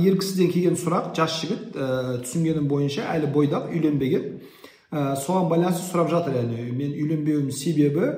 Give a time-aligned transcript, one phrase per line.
[0.00, 1.88] ер кісіден келген сұрақ жас жігіт ә,
[2.24, 4.26] түсінгенім бойынша әлі бойдақ үйленбеген
[4.92, 8.08] ә, соған байланысты сұрап жатыр яғни мен үйленбеуім себебі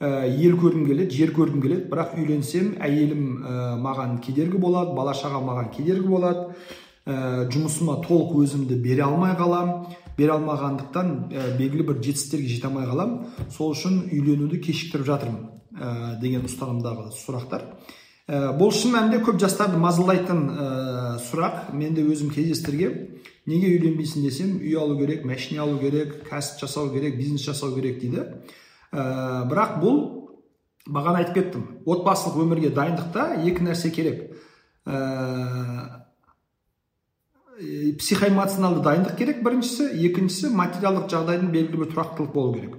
[0.00, 5.14] ә, ел көргім келеді жер көргім келеді бірақ үйленсем әйелім ә, маған кедергі болады бала
[5.16, 6.46] шаға маған кедергі болады
[7.08, 9.88] ә, жұмысыма толық өзімді бере алмай қалам
[10.18, 13.14] бере алмағандықтан ә, белгілі бір жетістіктерге жете алмай қалам
[13.54, 15.46] сол үшін үйленуді кешіктіріп жатырмын
[15.78, 17.64] ә, деген ұстанымдағы сұрақтар
[18.28, 20.68] ә, бұл шын мәнінде көп жастарды мазалайтын ә,
[21.24, 21.72] сұрақ.
[21.72, 22.94] Мен де өзім кездестіргем.
[23.48, 28.00] Неге үйленбейсің десем үй алу керек машина алу керек кәсіп жасау керек бизнес жасау керек
[28.02, 28.26] дейді.
[28.92, 30.02] Ә, бірақ бұл
[30.88, 31.64] бағана айтып кеттім.
[31.88, 34.28] Отбасылық өмірге дайындықта екі нәрсе керек.
[34.84, 36.04] Ә,
[37.98, 39.88] психоэмоционалды дайындық керек біріншісі.
[40.06, 42.76] Екіншісі материалдық жағдайдың белгілі бір тұрақтылық болу керек.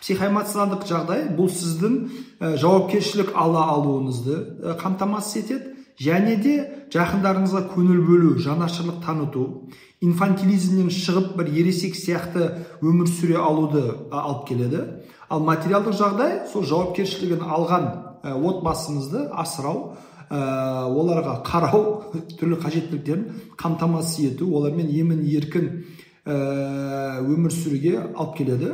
[0.00, 1.96] Психоэмоционалдық жағдай бұл сіздің
[2.40, 5.76] ә, жауапкершілік ала алуыңызды ә, қамтамасыз етеді.
[6.00, 6.54] Және де
[6.94, 9.42] жақындарыңызға көңіл бөлу жанашырлық таныту
[10.00, 12.46] инфантилизмнен шығып бір ересек сияқты
[12.80, 14.86] өмір сүре алуды алып келеді.
[15.28, 17.90] Ал материалдық жағдай сол жауапкершілігін алған
[18.24, 19.98] ә, отбасыңызды асырау
[20.30, 20.40] ә,
[20.88, 21.84] оларға қарау
[22.40, 23.26] түрлі қажеттіліктерін
[23.60, 25.68] қамтамасыз ету олармен емін еркін
[26.24, 28.72] ә, өмір сүруге алып келеді.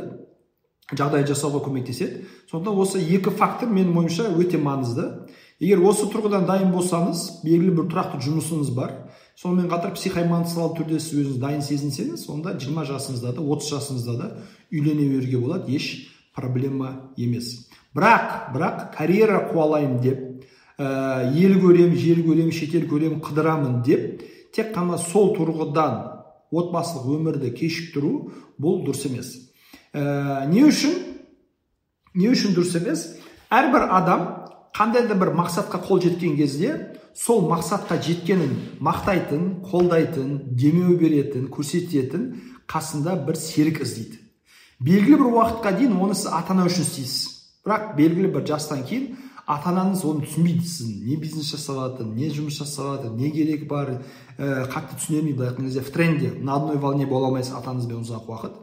[0.93, 2.23] Жағдай жасауға көмектеседі.
[2.51, 5.07] Сондықтан осы екі фактор менің ойымша өте маңызды.
[5.59, 8.93] Егер осы тұрғыдан дайын болсаңыз белгілі бір тұрақты жұмысыңыз бар.
[9.37, 14.29] Сонымен қатар психоэмоционалды түрде сіз өзіңіз дайын сезінсеңіз онда жиырма жасыңызда да отыз жасыңызда да
[14.71, 17.67] үйлене беруге болады еш проблема емес.
[17.93, 24.73] Бірақ бірақ карьера қуалаймын деп ә, ел көрем жер көрем шетел көрем қыдырамын деп тек
[24.75, 25.99] қана сол тұрғыдан
[26.53, 29.46] отбасылық өмірді кешіктіру бұл дұрыс емес.
[29.97, 30.93] Ә, не үшін
[32.13, 33.07] не үшін дұрыс емес
[33.49, 34.27] әрбір адам
[34.77, 36.75] қандай да бір мақсатқа қол жеткен кезде
[37.17, 42.27] сол мақсатқа жеткенін мақтайтын қолдайтын демеу беретін көрсететін
[42.69, 44.19] қасында бір серік іздейді.
[44.79, 47.23] Белгілі бір уақытқа дейін оны сіз ата ана үшін істейсіз.
[47.65, 49.15] Бірақ белгілі бір жастан кейін
[49.47, 51.07] ата анаңыз оны түсінбейді сіздің.
[51.07, 53.95] Не бизнес жасап не жұмыс жасап жатыр не керек бар.
[54.37, 57.71] Ә, қатты түсіне бермейді былай айтқан кезде в тренде на одной волне бола алмайсыз ата
[57.71, 58.59] анаңызбен ұзақ уақыт.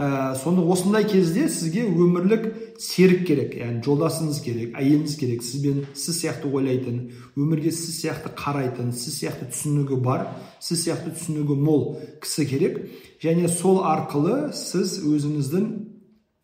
[0.00, 2.46] Ә, сонда осындай кезде сізге өмірлік
[2.80, 7.02] серік керек яғни жолдасыңыз керек әйеліңіз керек сізбен сіз сияқты ойлайтын
[7.36, 10.30] өмірге сіз сияқты қарайтын сіз сияқты түсінігі бар
[10.60, 11.84] сіз сияқты түсінігі мол
[12.22, 12.78] кісі керек.
[13.20, 15.66] Және сол арқылы сіз өзіңіздің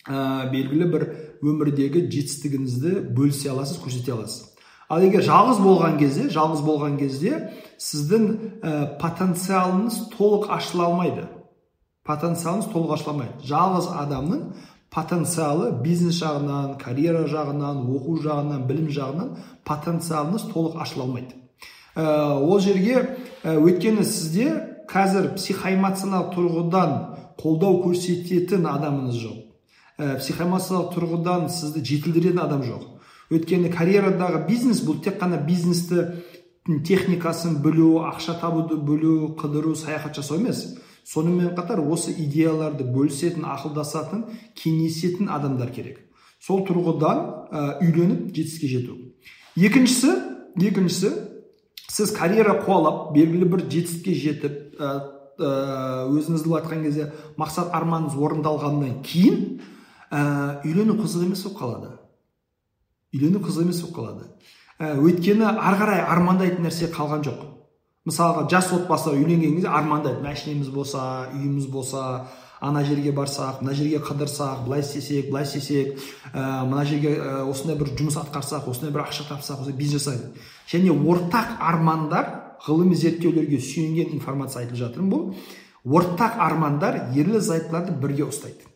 [0.08, 1.06] ә, белгілі бір
[1.44, 4.52] өмірдегі жетістігіңізді бөлісе аласыз көрсете аласыз.
[4.88, 7.40] Ал егер жалғыз болған кезде жалғыз болған кезде
[7.82, 8.28] сіздің
[8.62, 11.26] ә, потенциалыңыз толық ашыла алмайды.
[12.06, 12.70] Потенциалыңыз
[13.12, 14.44] алмайды жалғыз адамның
[14.94, 19.34] потенциалы бизнес жағынан карьера жағынан оқу жағынан білім жағынан
[19.66, 21.34] потенциалыңыз толық ашыла алмайды
[21.96, 24.50] ә, ол жерге ә, өйткені сізде
[24.90, 26.92] қазір психоэмоционалдық тұрғыдан
[27.40, 29.42] қолдау көрсететін адамыңыз жоқ.
[29.98, 32.84] Ә, тұрғыдан сізді жетілдіретін адам жоқ.
[33.32, 36.22] Өйткені карьерадағы бизнес бұл тек қана бизнесті
[36.86, 40.76] техникасын білу ақша табуды білу қыдыру саяхат жасау емес.
[41.06, 44.24] Сонымен қатар осы идеяларды бөлісетін ақылдасатын
[44.58, 46.00] кеңесетін адамдар керек.
[46.42, 48.96] Сол тұрғыдан ә, үйленіп жетістікке жету.
[49.56, 50.12] Екіншісі
[50.60, 51.12] екіншісі
[51.88, 54.90] сіз карьера қуалап белгілі бір жетістікке жетіп ә,
[55.38, 59.60] өзіңізді былай айтқан кезде мақсат арманыңыз орындалғаннан кейін
[60.10, 61.92] ә, үйлену қызық емес болып қалады.
[63.14, 64.30] Үйлену қызық емес болып қалады.
[64.78, 67.44] Ә, өйткені ары қарай армандайтын нәрсе қалған жоқ.
[68.06, 72.26] Мысалға жас отбасы үйленген кезде армандайды машинамыз болса үйіміз болса
[72.60, 75.98] ана жерге барсақ мына жерге қыдырсақ былай істесек былай істесек
[76.32, 80.40] ә, мына жерге ә, осындай бір жұмыс атқарсақ осындай бір ақша тапсақ осындай бизнес жасайық
[80.72, 82.32] және ортақ армандар
[82.66, 85.34] ғылыми зерттеулерге сүйенген информация айтып жатырмын бұл
[85.86, 88.66] ортақ армандар ерлі зайыптыларды бірге ұстайды.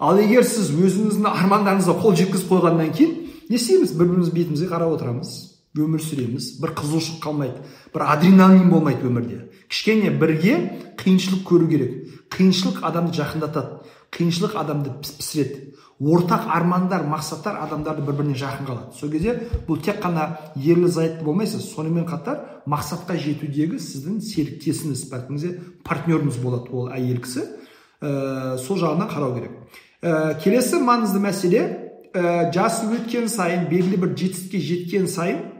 [0.00, 3.12] Ал егер сіз өзіңіздің армандарыңызға қол жеткізіп қойғаннан кейін
[3.50, 3.92] не істейміз?
[3.94, 5.34] Бір біріміздің бетімізге қарап отырамыз.
[5.74, 6.54] Өмір сүреміз.
[6.62, 7.62] Бір қызығушылық қалмайды.
[7.94, 9.40] Бір адреналин болмайды өмірде.
[9.68, 10.56] Кішкене бірге
[11.00, 11.94] қиыншылық көру керек.
[12.30, 13.80] Қиыншылық адамды жақындатады.
[14.14, 15.74] Қиыншылық адамды пісіреді.
[15.98, 18.94] Ортақ армандар мақсаттар адамдарды бір біріне жақын қалады.
[18.98, 19.34] Сол кезде
[19.66, 21.68] бұл тек қана ерлі зайыпты болмайсыз.
[21.74, 25.06] Сонымен қатар мақсатқа жетудегі сіздің серіктесіңіз
[25.86, 27.46] партнеріңіз болады ол әйел кісі.
[28.02, 29.54] Ә, сол жағынан қарау керек.
[30.02, 31.62] Ә, келесі маңызды мәселе
[32.12, 35.53] ә, жасы өткен сайын белгілі бір жетістікке жеткен сайын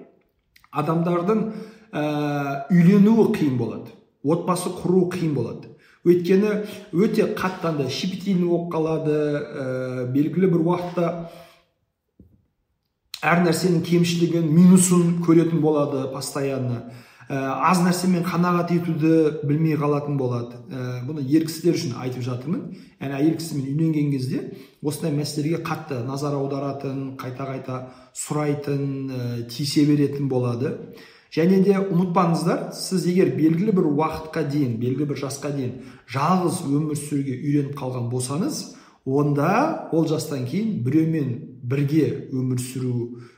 [0.80, 1.44] адамдардың
[1.92, 2.02] ә,
[2.72, 3.94] үйленуі қиын болады.
[4.24, 5.70] Отбасы құру қиын болады.
[6.04, 6.50] Өйткені
[6.92, 11.10] өте қатты андай щепетильный болып қалады ә, белгілі бір уақытта
[13.24, 16.82] әр нәрсенің кемшілігін минусын көретін болады постоянно.
[17.28, 20.58] Аз нәрсемен қанағат етуді білмей қалатын болады.
[20.68, 22.66] Ә, бұны ер кісілер үшін айтып жатырмын.
[23.00, 24.42] Яғни әйел кісімен үйленген кезде
[24.82, 27.80] осындай мәселелерге қатты назар аударатын қайта қайта
[28.12, 30.76] сұрайтын ә, тиісе беретін болады.
[31.34, 35.80] Және де ұмытпаңыздар сіз егер белгілі бір уақытқа дейін белгілі бір жасқа дейін
[36.12, 38.60] жалғыз өмір сүруге үйреніп қалған болсаңыз
[39.04, 41.32] онда ол жастан кейін біреумен
[41.64, 42.94] бірге өмір сүру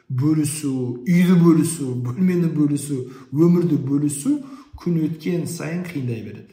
[0.08, 0.73] бөлісу
[1.03, 2.99] үйді бөлісу бөлмені бөлісу
[3.35, 4.37] өмірді бөлісу
[4.79, 6.53] күн өткен сайын қиындай береді.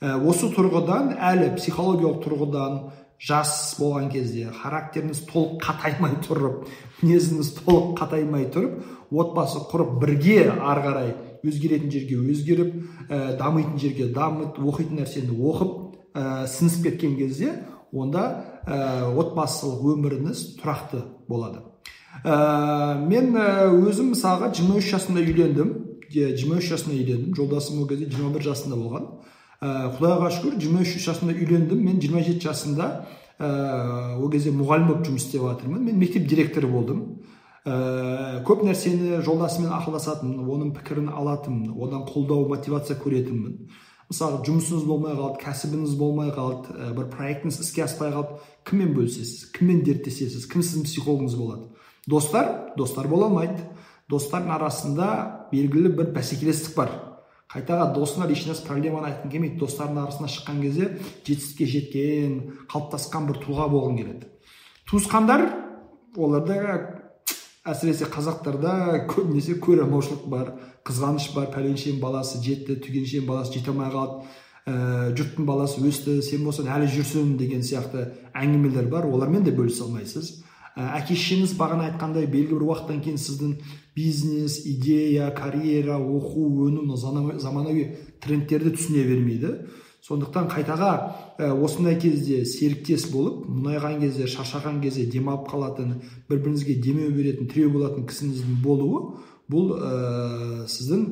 [0.00, 2.78] Ә, осы тұрғыдан әлі психологиялық тұрғыдан
[3.20, 6.70] жас болған кезде характеріңіз толық қатаймай тұрып
[7.02, 8.78] мінезіңіз толық қатаймай тұрып
[9.12, 11.12] отбасы құрып бірге ары қарай
[11.44, 12.72] өзгеретін жерге өзгеріп
[13.10, 15.76] ә, дамитын жерге дамып оқитын нәрсені оқып
[16.16, 17.52] ә, сіңісіп кеткен кезде
[17.92, 18.24] онда
[18.64, 21.69] ә, отбасылық өміріңіз тұрақты болады.
[22.24, 25.72] Ә, мен өзім мысалға 23 жасымда үйлендім.
[26.10, 27.34] 23 жасымда үйлендім.
[27.38, 29.08] Жолдасым ол кезде 21 жасында болған.
[29.60, 31.82] Ә, құдайға шүкір 23 жасымда үйлендім.
[31.84, 32.88] Мен 27 жасымда
[33.40, 35.84] ә, ол кезде мұғалім болып жұмыс істеп жатырмын.
[35.84, 37.20] Мен мектеп директоры болдым.
[37.64, 43.68] Ә, көп нәрсені жолдасыммен ақылдасатынмын оның пікірін алатынмын одан қолдау мотивация көретінмін.
[44.10, 48.40] Мысалы жұмысыңыз болмай қалды кәсібіңіз болмай қалды ә, бір проектіңіз іске аспай қалды.
[48.64, 51.68] Кіммен бөлісесіз кіммен дерттесесіз кім сіздің психологыңыз болады?
[52.10, 53.64] Достар достар бола алмайды
[54.10, 55.08] достардың арасында
[55.52, 56.92] белгілі бір бәсекелестік бар
[57.50, 60.90] қайтаға досыңа нәрсе проблеманы айтқың келмейді достардың арасына шыққан кезде
[61.26, 62.36] жетістікке жеткен
[62.70, 64.28] қалыптасқан бір тұлға болғың келеді
[64.90, 65.46] туысқандар
[66.16, 66.58] оларда
[67.70, 70.52] әсіресе қазақтарда көбінесе көреалмаушылық бар
[70.86, 74.22] қызғаныш бар пәленшенің баласы жетті түгеншенің баласы жете алмай қалды
[74.66, 79.84] ә, жұрттың баласы өсті сен болсаң әлі жүрсің деген сияқты әңгімелер бар олармен де бөлісе
[79.84, 80.32] алмайсыз
[80.96, 83.54] әке шешеңіз бағана айтқандай белгілі бір уақыттан кейін сіздің
[83.96, 87.86] бизнес идея карьера оқу өну заманауи
[88.22, 89.54] трендтерді түсіне бермейді.
[90.00, 90.92] Сондықтан қайтаға
[91.36, 95.98] ә, осындай кезде серіктес болып мұнайған кезде шаршаған кезде демалып қалатын
[96.30, 99.02] бір біріңізге демеу беретін тіреу болатын кісіңіздің болуы
[99.52, 101.04] бұл ә, сіздің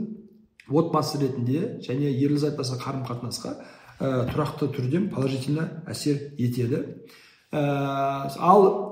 [0.73, 3.55] отбасы ретінде және ерлі зайыптаса қарым қатынасқа
[4.01, 6.85] ә, тұрақты түрде положительно әсер етеді.
[7.53, 7.61] Ә,
[8.39, 8.88] ал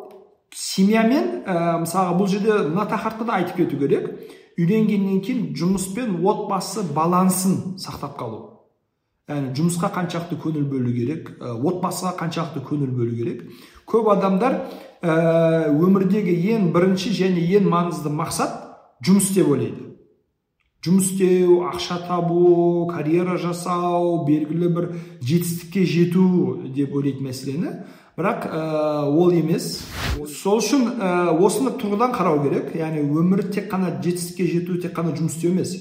[0.56, 4.08] семьямен ә, мысалға бұл жерде мына тақырыпты да айтып кету керек.
[4.56, 8.38] Үйленгеннен кейін жұмыс пен отбасы балансын сақтап қалу.
[9.28, 13.42] Яғни жұмысқа қаншақты көңіл бөлу керек ә, отбасыға қаншақты көңіл бөлу керек.
[13.84, 14.62] Көп адамдар
[15.02, 18.54] ә, өмірдегі ең бірінші және ең маңызды мақсат
[19.04, 19.82] жұмыс деп ойлайды.
[20.86, 24.88] Жұмыс істеу ақша табу карьера жасау белгілі бір
[25.20, 27.72] жетістікке жету деп ойлайды мәселені.
[28.16, 28.62] Бірақ ә,
[29.06, 29.84] ол емес.
[30.40, 32.72] Сол үшін ә, осыны тұрғыдан қарау керек.
[32.76, 35.76] Яғни өмір тек қана жетістікке жету тек қана жұмыс істеу емес.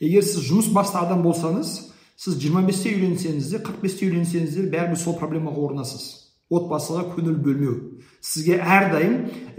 [0.00, 1.74] Егер сіз жұмыс басты адам болсаңыз
[2.20, 6.08] сіз 25-те үйленсеңіз де 45-те үйленсеңіз де бәрібір сол проблемаға орнасыз
[6.50, 7.76] отбасыға көңіл бөлмеу.
[8.20, 9.14] Сізге әрдайым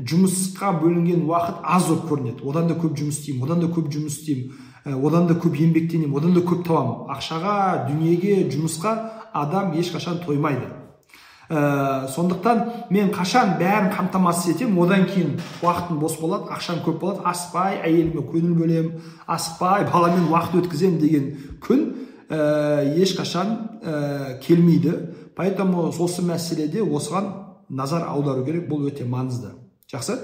[0.06, 2.44] жұмысқа бөлінген уақыт аз болып көрінеді.
[2.52, 6.36] Одан да көп жұмыс істеймін одан да көп жұмыс істеймін одан да көп еңбектенемін одан
[6.36, 7.08] да көп табамын.
[7.16, 8.96] Ақшаға дүниеге жұмысқа
[9.34, 10.68] адам ешқашан тоймайды.
[11.52, 17.26] Ә, сондықтан мен қашан бәрін қамтамасыз етемін одан кейін уақытым бос болады ақшам көп болады.
[17.28, 19.02] Асықпай әйеліме көңіл бөлемін.
[19.28, 21.28] Асықпай баламен уақыт өткіземін деген
[21.60, 21.84] күн
[22.30, 24.96] ә, ешқашан ә, келмейді.
[25.36, 27.34] Поэтому осы мәселеде осыған
[27.70, 28.70] назар аудару керек.
[28.72, 29.52] Бұл өте маңызды.
[29.92, 30.18] Жақсы?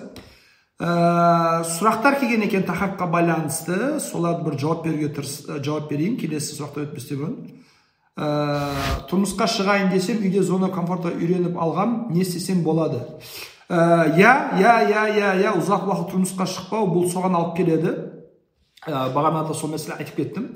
[0.79, 3.99] Ә, сұрақтар келген екен тақырыпқа байланысты.
[3.99, 6.15] Соларды бір жауап беруге тырыс, жауап берейін.
[6.21, 7.39] Келесі сұраққа өтпестен бұрын
[8.17, 13.03] ә, тұрмысқа шығайын десем үйде зона комфортқа үйреніп алғам не істесем болады.
[13.69, 17.93] Иә иә иә иә иә ұзақ уақыт тұрмысқа шықпау бұл соған алып келеді.
[18.87, 20.49] Ә, бағана да сол мәселе айтып кеттім.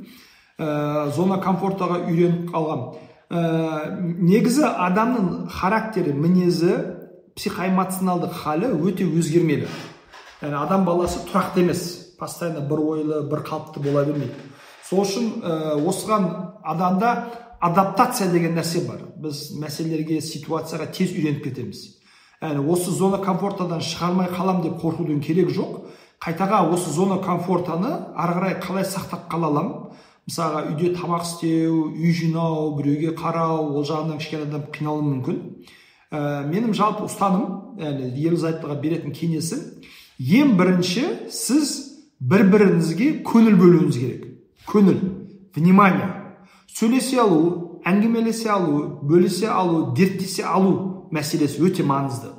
[0.58, 2.86] Ә, зона комфортаға үйреніп қалған
[3.30, 3.42] ә,
[4.00, 6.76] негізі адамның характері мінезі
[7.36, 9.68] психоэмоционалдық халі өте өзгермелі
[10.42, 12.16] яғни адам баласы тұрақты емес.
[12.20, 14.34] Постоянно бір ойлы бір қалыпты бола бермейді.
[14.88, 16.28] Сол үшін ә, осыған
[16.64, 17.14] адамда
[17.62, 19.04] адаптация деген нәрсе бар.
[19.22, 21.84] Біз мәселелерге ситуацияға тез үйреніп кетеміз.
[22.42, 25.76] Яғни осы зона комфортадан шығармай қалам деп қорқудың керегі жоқ.
[26.22, 29.92] Қайтаға осы зона комфортаны ары қарай қалай сақтап қала аламын
[30.30, 35.40] мысалға үйде тамақ істеу үй жинау біреуге қарау ол жағынан кішкене адам қиналуы мүмкін.
[36.12, 39.62] Ә, менің жалпы ұстаным яғни ерлі зайыптыға беретін кеңесім
[40.22, 41.74] ең бірінші сіз
[42.22, 44.26] бір біріңізге көңіл бөлуіңіз керек.
[44.70, 45.00] Көңіл
[45.56, 46.21] внимание.
[46.72, 52.32] Сөйлесе алу әңгімелесе алу бөлісе алу дерттесе алу мәселесі өте маңызды.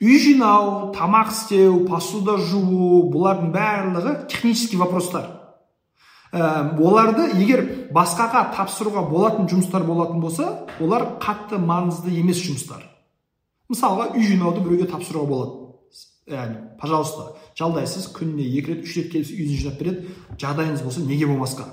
[0.00, 5.26] Үй жинау тамақ істеу посуда жуу бұлардың барлығы технический вопростар.
[6.32, 10.46] Ә, оларды егер басқаға тапсыруға болатын жұмыстар болатын болса
[10.80, 12.86] олар қатты маңызды емес жұмыстар.
[13.68, 15.58] Мысалға үй жинауды біреуге тапсыруға болады.
[16.30, 20.16] Яғни пожалуйста жалдайсыз күніне екі рет үш рет келіп үйді жинап береді.
[20.38, 21.66] Жағдайыңыз болса неге болмасқа?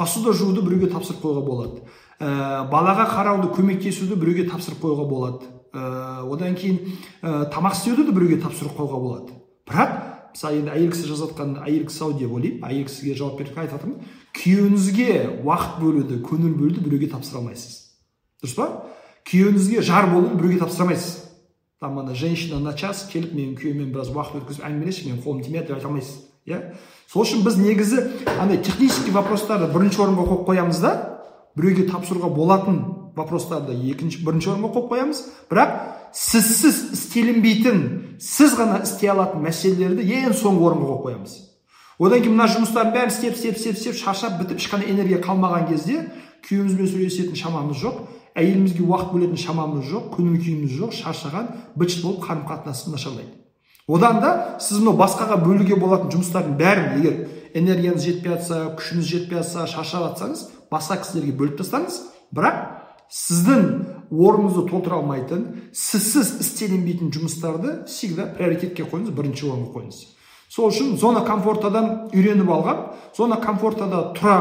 [0.00, 1.82] Посуда жууды біреуге тапсырып қоюға болады.
[2.20, 5.50] Ә, балаға қарауды көмектесуді біреуге тапсырып қоюға болады.
[5.76, 6.80] Ә, одан кейін
[7.20, 9.36] ә, тамақ істеуді де біреуге тапсырып қоюға болады.
[9.68, 9.98] Бірақ
[10.32, 13.58] мысалы енді әйел кісі жазып жатқан әйел кісі ау деп ойлаймын әйел кісіге жауап беріп
[13.58, 17.76] айтып жатырмын күйеуіңізге уақыт бөлуді көңіл бөлуді біреуге тапсыра алмайсыз.
[18.40, 18.68] Дұрыс па?
[19.26, 21.26] Күйеуіңізге жар болуды біреуге тапсыра алмайсыз.
[21.80, 25.70] Там ана женщина на час келіп менің күйеуіммен біраз уақыт өткізіп әңгімелесші менің қолым тимейді
[25.70, 26.58] деп айта алмайсыз иә?
[27.10, 28.04] Сол үшін біз негізі
[28.38, 30.92] андай технический вопростарды бірінші орынға қойып қоямыз да
[31.58, 32.76] біреуге тапсыруға болатын
[33.16, 35.22] вопростарды екінші бірінші орынға қойып қоямыз.
[35.50, 35.72] Бірақ
[36.14, 37.80] сізсіз істелінбейтін
[38.22, 41.34] сіз ғана істей алатын мәселелерді ең соңғы орынға қойып қоямыз.
[41.98, 46.06] Одан кейін мына жұмыстардың бәрін істеп істеп істеп істеп шаршап бітіп ешқандай энергия қалмаған кезде
[46.46, 47.98] күйеуімізбен сөйлесетін шамамыз жоқ
[48.38, 53.39] әйелімізге уақыт бөлетін шамамыз жоқ көңіл күйіміз жоқ шаршаған быт болып қарым қатынасымыз нашарлайды.
[53.94, 57.16] Одан да сіз мынау басқаға бөлуге болатын жұмыстардың бәрін егер
[57.58, 61.98] энергияңыз жетпей жатса күшіңіз жетпей жатса шаршап жатсаңыз басқа кісілерге бөліп тастаңыз.
[62.30, 62.60] Бірақ
[63.10, 63.64] сіздің
[64.10, 70.00] орныңызды толтыра алмайтын сізсіз істелінбейтін жұмыстарды всегда приоритетке қойыңыз бірінші орынға қойыңыз.
[70.50, 72.84] Сол үшін зона комфортадан үйреніп алған
[73.16, 74.36] зона комфортада тұра,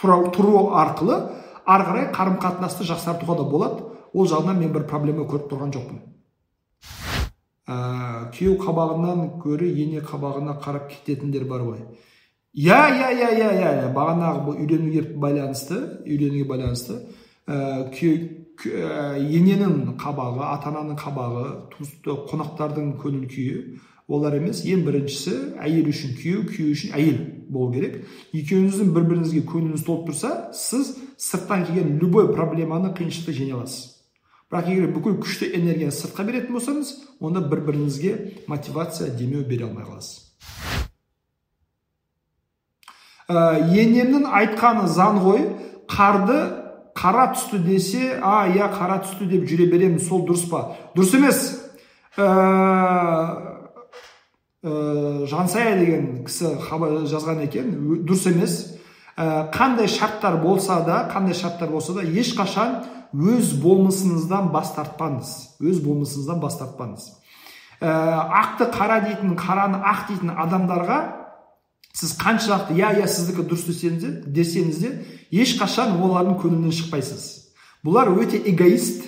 [0.00, 1.20] тұра тұру арқылы
[1.66, 3.90] ары қарай қарым қатынасты жақсартуға да болады.
[4.14, 6.02] Ол жағынан мен бір проблема көріп тұрған жоқпын.
[7.68, 11.80] Ә, күйеу қабағынан гөрі ене қабағына қарап кететіндер бар ғой.
[12.54, 17.00] Иә иә иә иә иә бағанағы бұл үйленуге байланысты үйленуге байланысты.
[17.48, 17.90] Ә,
[19.18, 21.46] ененің қабағы ата ананың қабағы
[22.30, 24.62] қонақтардың көңіл күйі олар емес.
[24.62, 27.18] Ең біріншісі әйел үшін күйеу күйеу үшін әйел
[27.50, 28.04] болу керек.
[28.36, 33.93] Екеуіңіздің бір біріңізге көңіліңіз толып тұрса сіз сырттан келген любой проблеманы қиыншылықты жеңе аласыз.
[34.52, 38.12] Бірақ егер бүкіл күшті энергияны сыртқа беретін болсаңыз онда бір біріңізге
[38.50, 40.20] мотивация демеу бере алмай қаласыз.
[43.24, 45.46] Ә, енемнің айтқаны заң ғой.
[45.88, 46.36] Қарды
[46.96, 50.76] қара түсті десе а иә қара түсті деп жүре береміз сол дұрыс па?
[50.96, 51.40] Дұрыс емес.
[52.16, 52.28] Ә,
[54.60, 57.72] ә, жансая деген кісі жазған екен.
[58.04, 58.73] Дұрыс емес.
[59.16, 62.82] Қандай шарттар болса да қандай шарттар болса да ешқашан
[63.14, 65.34] өз болмысыңыздан бас тартпаңыз.
[65.62, 67.06] Өз болмысыңыздан бас тартпаңыз.
[67.80, 67.90] Ә,
[68.42, 70.98] ақты қара дейтін қараны ақ дейтін адамдарға
[71.94, 74.92] сіз қаншалықты иә иә сіздікі дұрыс десеңіз де десеңіз де
[75.44, 77.26] ешқашан олардың көңілінен шықпайсыз
[77.86, 79.04] бұлар өте эгоист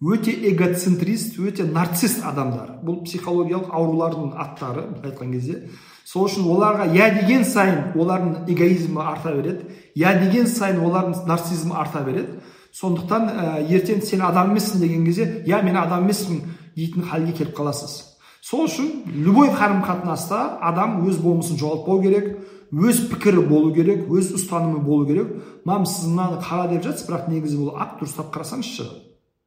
[0.00, 2.78] өте эгоцентрист өте нарцисс адамдар.
[2.84, 5.68] Бұл психологиялық аурулардың аттары айтқан кезде.
[6.10, 9.68] Сол үшін оларға иә деген сайын олардың эгоизмі арта береді.
[9.94, 12.40] Иә деген сайын олардың нарциссизмі арта береді.
[12.74, 16.42] Сондықтан ә, ертең сен адам емессің деген кезде иә мен адам емеспін
[16.74, 17.94] дейтін халге келіп қаласыз.
[18.42, 22.30] Сол үшін любой қарым қатынаста адам өз болмысын жоғалтпау керек
[22.72, 25.30] өз пікірі болу керек өз ұстанымы болу керек.
[25.64, 28.86] Мам сіз мынаны қара деп жатсыз бірақ негізі ол ақ дұрыстап қарасаңызшы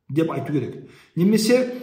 [0.10, 0.90] деп айту керек.
[1.16, 1.83] Немесе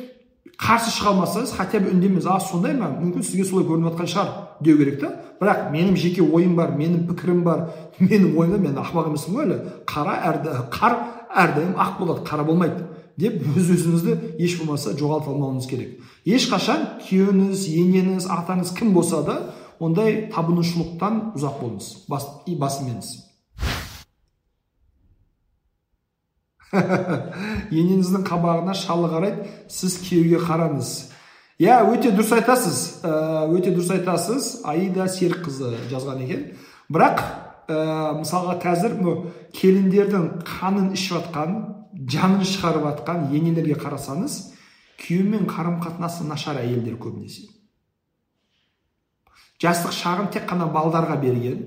[0.61, 2.27] қарсы шыға алмасаңыз хотя бы үндемеңіз.
[2.29, 2.91] А сондай ма?
[3.01, 4.31] Мүмкін сізге солай көрініп жатқан шығар
[4.65, 5.13] деу керек та.
[5.41, 7.67] Бірақ менің жеке ойым бар менің пікірім бар
[8.01, 9.59] менің ойымда мен ақымақ емеспін ғой әлі.
[9.89, 10.99] Қара әрді қар
[11.45, 12.85] әрдайым ақ болады қара болмайды
[13.21, 15.97] деп өз өзіңізді еш болмаса жоғалта алмауыңыз керек.
[16.25, 19.41] Ешқашан күйеуіңіз енеңіз атаңыз кім болса да
[19.81, 21.91] ондай табынушылықтан ұзақ болыңыз.
[22.09, 23.30] Бас, басымеңіз
[26.71, 30.91] енеңіздің қабағына шалы қарайды сіз күйеуге қараңыз
[31.61, 36.45] иә өте дұрыс айтасыз өте дұрыс айтасыз аида серікқызы жазған екен
[36.93, 37.25] бірақ
[37.67, 37.79] ә,
[38.21, 38.97] мысалға қазір
[39.57, 41.57] келіндердің қанын ішіп жатқан
[42.11, 44.39] жанын шығарып жатқан енелерге қарасаңыз
[45.01, 47.49] күйеуімен қарым қатынасы нашар әйелдер көбінесе
[49.61, 51.65] жастық шағын тек қана балдарға берген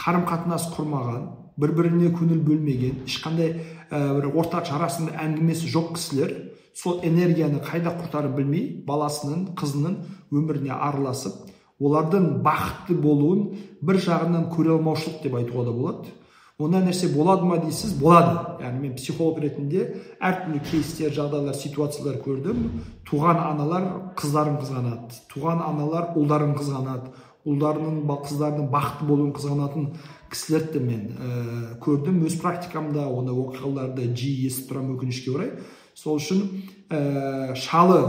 [0.00, 1.28] қарым қатынас құрмаған
[1.58, 3.54] бір біріне көңіл бөлмеген ешқандай
[3.90, 6.34] ә, бір ортақ жарасымды әңгімесі жоқ кісілер
[6.78, 9.98] сол энергияны қайда құртарын білмей баласының қызының
[10.30, 11.48] өміріне араласып
[11.78, 13.44] олардың бақытты болуын
[13.82, 16.14] бір жағынан көре алмаушылық деп айтуға да болады.
[16.58, 17.92] Ондай нәрсе болады ма дейсіз?
[18.00, 18.64] Болады.
[18.64, 19.84] Яғни мен психолог ретінде
[20.18, 22.64] әртүрлі кейстер жағдайлар ситуациялар көрдім.
[23.06, 23.86] Туған аналар
[24.18, 25.20] қыздарын қызғанады.
[25.30, 27.12] Туған аналар ұлдарын қызғанады.
[27.46, 29.86] Ұлдарының қыздарының бақытты болуын қызғанатын
[30.30, 32.22] кісілерді мен ә, көрдім.
[32.28, 35.52] Өз практикамда ондай оқиғаларды жиі естіп тұрамын өкінішке орай.
[35.98, 36.42] Сол үшін
[36.90, 38.00] ә, шалы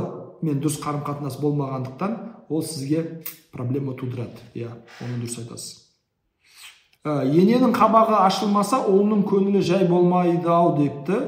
[0.42, 2.18] мен дұрыс қарым қатынас болмағандықтан
[2.50, 3.22] ол сізге
[3.52, 4.40] проблема тудырады.
[4.56, 4.72] Иә
[5.02, 5.86] оны дұрыс айтасыз.
[7.06, 11.22] Ененің қабағы ашылмаса ұлының көңілі жай болмайды ау депті.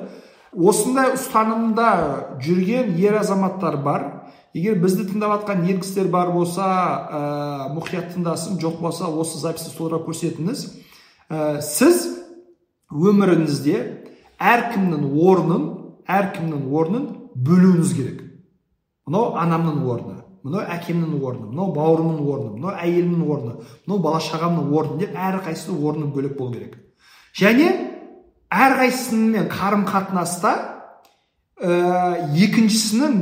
[0.52, 4.08] Осындай ұстанымда жүрген ер азаматтар бар.
[4.54, 7.22] Егер бізді тыңдап жатқан ер кісілер бар болса ә,
[7.76, 10.66] мұқият тыңдасын жоқ болса осы записьті соларға көрсетіңіз.
[11.32, 12.04] Ә, сіз
[12.92, 13.78] өміріңізде
[14.42, 15.70] әркімнің орнын
[16.12, 18.26] әркімнің орнын бөлуіңіз керек.
[19.08, 23.52] Мынау анамның орны мынау әкемнің орны мынау бауырымның орны мынау әйелімнің орны
[23.86, 26.76] мынау бала шағамның орны деп әрқайсысының орны бөлек болу керек.
[27.38, 27.70] Және
[28.52, 30.56] әрқайсысымен қарым қатынаста
[31.62, 33.20] ә, екіншісінің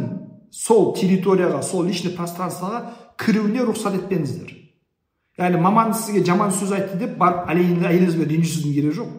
[0.52, 2.84] сол территорияға сол личный пространствоға
[3.20, 4.54] кіруіне рұқсат етпеңіздер.
[5.40, 9.12] Яғни мамаңыз сізге жаман сөз айтты деп барып әйеліңізбен ренжісудің керегі жоқ.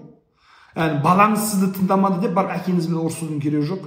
[0.76, 3.86] Яғни балаңыз сізді тыңдамады деп барып әкеңізбен ұрысудың керегі жоқ.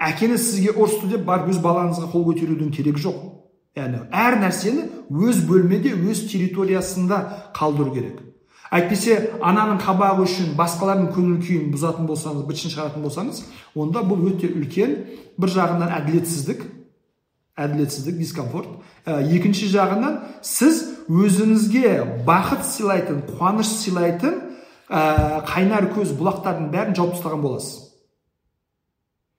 [0.00, 3.18] Әкеңіз сізге ұрысты деп барып өз балаңызға қол көтерудің керегі жоқ.
[3.76, 7.20] Яғни әр нәрсені өз бөлмеде өз территориясында
[7.56, 8.20] қалдыру керек.
[8.74, 13.42] Әйтпесе ананың қабағы үшін басқалардың көңіл күйін бұзатын болсаңыз бытшын шығаратын болсаңыз
[13.78, 14.96] онда бұл өте үлкен
[15.38, 16.64] бір жағынан әділетсіздік.
[17.56, 18.68] Әділетсіздік дискомфорт.
[19.06, 24.40] Ә, екінші жағынан сіз өзіңізге бақыт сыйлайтын қуаныш сыйлайтын
[24.88, 27.80] ә, қайнар көз бұлақтардың бәрін жауып тастаған боласыз.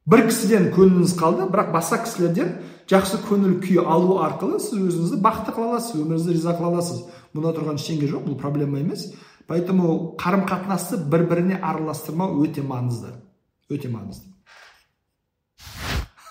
[0.06, 2.52] Бір кісіден көңіліңіз қалды бірақ басқа кісілерден
[2.92, 7.00] жақсы көңіл күй алу арқылы сіз өзіңізді бақытты қыла аласыз өміріңізді риза қыла аласыз.
[7.34, 9.08] Мұнда тұрған ештеңе жоқ бұл проблема емес.
[9.50, 13.18] Поэтому қарым қатынасты бір біріне араластырмау өте маңызды.
[13.70, 14.30] Өте маңызды.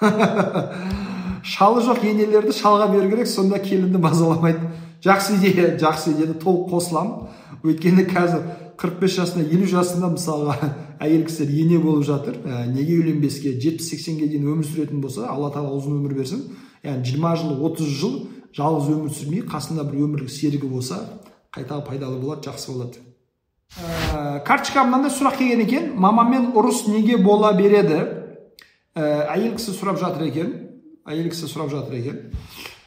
[1.45, 4.71] шалы жоқ енелерді шалға беру керек сонда келінді мазаламайды.
[5.05, 7.29] Жақсы идея жақсы идея толық қосыламын.
[7.65, 8.47] Өйткені қазір
[8.81, 10.71] 45 жасында елу жасында мысалға
[11.05, 12.39] әйел кісілер ене болып жатыр.
[12.45, 13.55] Ә, неге үйленбеске?
[13.61, 16.47] жетпіс сексенге дейін өмір сүретін болса алла тағала ұзын өмір берсін.
[16.85, 18.19] Яғни жиырма жыл отыз жыл
[18.57, 21.01] жалғыз өмір сүрмей қасында бір өмірлік серігі болса
[21.55, 23.05] қайта пайдалы болады жақсы болады.
[24.15, 25.91] Ә, карточкаға мынандай сұрақ келген екен.
[26.01, 28.01] Мамамен ұрыс неге бола береді?
[28.95, 30.53] Ә, әйел кісі сұрап жатыр екен.
[31.05, 32.21] Әйел кісі сұрап жатыр екен.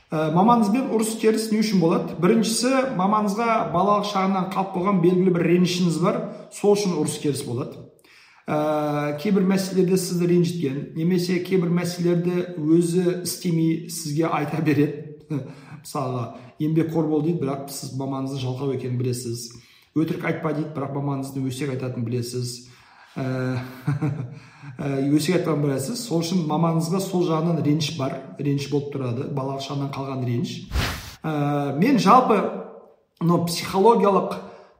[0.08, 2.16] Ә, мамаңызбен ұрыс керіс не үшін болады?
[2.22, 6.20] Біріншісі мамаңызға балалық шағынан қалып қойған белгілі бір ренішіңіз бар.
[6.56, 7.84] Сол үшін ұрыс керіс болады.
[8.48, 15.18] Ә, кейбір мәселелерде сізді ренжіткен немесе кейбір мәселелерді өзі істемей сізге айта береді.
[15.84, 19.50] Мысалға еңбекқор бол дейді бірақ сіз мамаңыздың жалқау екенін білесіз.
[19.98, 22.56] Өтірік айтпа дейді бірақ мамаңыздың өсек айтатынын білесіз.
[23.20, 23.60] Ә,
[24.78, 28.20] өсек айтқанын білесіз сол үшін мамаңызға сол жағынан реніш бар.
[28.38, 29.32] Реніш болып тұрады.
[29.34, 30.60] Балалық шағынан қалған реніш
[31.24, 32.38] ә, мен жалпы
[33.22, 34.38] мынау психологиялық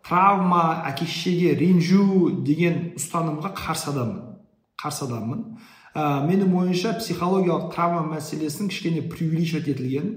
[0.08, 4.38] травма әке шешеге ренжу деген ұстанымға қарсы адаммын.
[4.80, 5.46] Қарсы адаммын.
[5.96, 10.12] Ә, менің ойымша психологиялық травма мәселесінің кішкене преувеличивать етілген.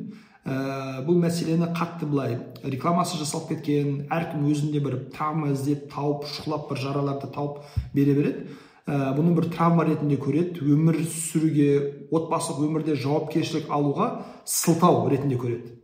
[0.45, 6.71] Ә, бұл мәселені қатты былай рекламасы жасалып кеткен әркім өзінде бір травма іздеп тауып шұқылап
[6.71, 7.65] бір жараларды тауып
[7.95, 8.47] бере береді.
[8.91, 10.65] Ә, бұны бір травма ретінде көреді.
[10.67, 11.69] Өмір сүруге
[12.11, 14.11] отбасылық өмірде жауапкершілік алуға
[14.45, 15.77] сылтау ретінде көреді.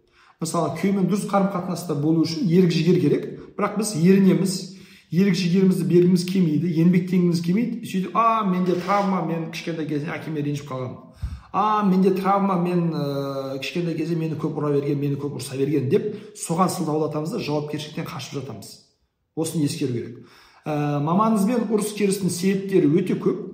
[0.43, 3.29] Мысалы күйеумен дұрыс қарым қатынаста болу үшін ерік жігер керек.
[3.57, 4.59] Бірақ біз ерінеміз.
[5.15, 7.87] Ерік жігерімізді бергіміз келмейді еңбектенгіміз келмейді.
[7.87, 11.07] Сөйтіп а менде травма мен кішкентай кезде әкеме ренжіп қалғанмын
[11.57, 15.89] а менде травма мен ә, кішкентай кезде мені көп ұра берген мені көп ұрса берген
[15.89, 18.75] деп соған сылтаулатамыз да жауапкершіліктен қашып жатамыз.
[19.37, 20.19] Осыны ескеру керек.
[20.67, 23.45] Ә, мамаңызбен ұрыс керістің себептері өте көп.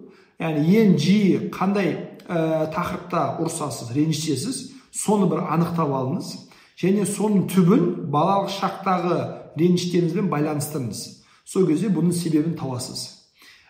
[0.40, 1.92] Яғни ең жиі қандай
[2.27, 4.62] ә, тақырыпта ұрысасыз ренжісесіз
[4.96, 6.33] соны бір анықтап алыңыз.
[6.81, 9.18] Және соның түбін балалық шақтағы
[9.61, 11.03] реніштеріңізбен байланыстырыңыз.
[11.44, 13.05] Сол кезде бұның себебін табасыз.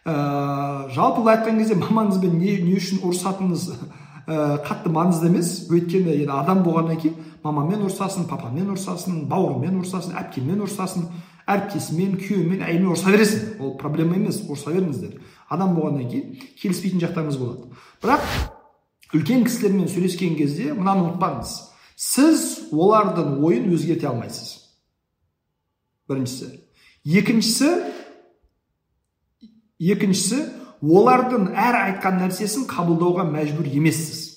[0.07, 3.69] Ә, жалпы айтқан кезде мамаңызбен не, не үшін ұрысатыныңыз
[4.27, 5.53] ә, қатты маңызды емес.
[5.71, 11.07] Өйткені енді адам болғаннан кейін мамамен ұрысасың папамен ұрысасың бауырыңмен ұрысасың әпкеңмен ұрысасың.
[11.51, 15.19] Әріптесіңмен күйеуіңмен әйеліңмен ұрыса бересің ол проблема емес ұрыса беріңіздер
[15.53, 17.69] адам болғаннан кейін келіспейтін жақтарыңыз болады.
[18.03, 18.25] Бірақ
[19.17, 21.53] үлкен кісілермен сөйлескен кезде мынаны ұмытпаңыз.
[21.97, 24.55] Сіз олардың ойын өзгерте алмайсыз.
[26.09, 26.49] Біріншісі.
[27.05, 27.71] Екіншісі
[29.93, 30.41] екіншісі
[30.83, 34.29] олардың әр айтқан нәрсесін қабылдауға мәжбүр емессіз.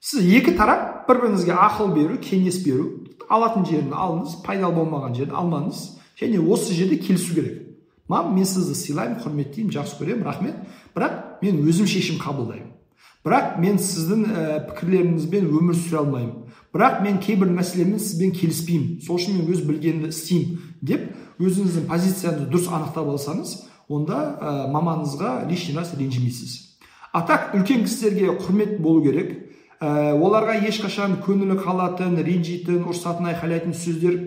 [0.00, 2.97] Сіз екі тарап бір біріңізге ақыл беру кеңес беру
[3.30, 5.84] алатын жерін алыңыз пайдалы болмаған жерін алмаңыз
[6.20, 7.62] және осы жерде келісу керек.
[8.08, 10.56] Мам мен сізді сыйлаймын құрметтеймін жақсы көремін рахмет.
[10.96, 12.72] Бірақ мен өзім шешім қабылдаймын.
[13.24, 16.46] Бірақ мен сіздің ә, пікірлеріңізбен өмір сүре алмаймын.
[16.72, 19.02] Бірақ мен кейбір мәселемен сізбен келіспеймін.
[19.04, 20.62] Сол үшін мен өз білгенімді істеймін.
[20.80, 21.04] Деп
[21.36, 23.54] өзіңіздің позицияңызды дұрыс анықтап алсаңыз
[23.88, 26.56] онда ә, мамаңызға лишний раз ренжімейсіз.
[27.12, 29.47] А так үлкен кісілерге құрмет болу керек.
[29.80, 34.18] Ә, оларға ешқашан көңілі қалатын ренжитін ұрсатын айқайлайтын сөздер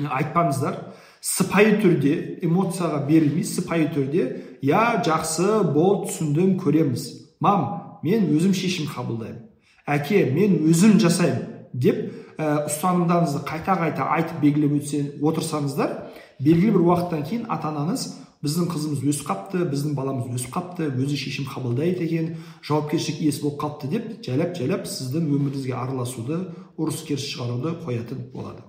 [0.00, 0.78] айтпаңыздар.
[1.20, 2.14] Сыпайы түрде
[2.46, 4.24] эмоцияға берілмей сыпайы түрде
[4.64, 7.04] я жақсы бол түсіндім көреміз.
[7.40, 9.44] Мам мен өзім шешім қабылдаймын.
[9.84, 12.00] Әке мен өзім жасаймын деп
[12.40, 15.92] ә, ұстанымдарыңызды қайта қайта айтып белгілеп өтсе отырсаңыздар
[16.40, 18.06] белгілі бір уақыттан кейін ата анаңыз
[18.44, 22.30] біздің қызымыз өсіп қапты біздің баламыз өсіп қапты өзі шешім қабылдайды екен
[22.64, 26.38] жауапкершілік иесі болып қапты деп жайлап жайлап сіздің өміріңізге араласуды
[26.80, 28.64] ұрыс керіс шығаруды қоятын болады.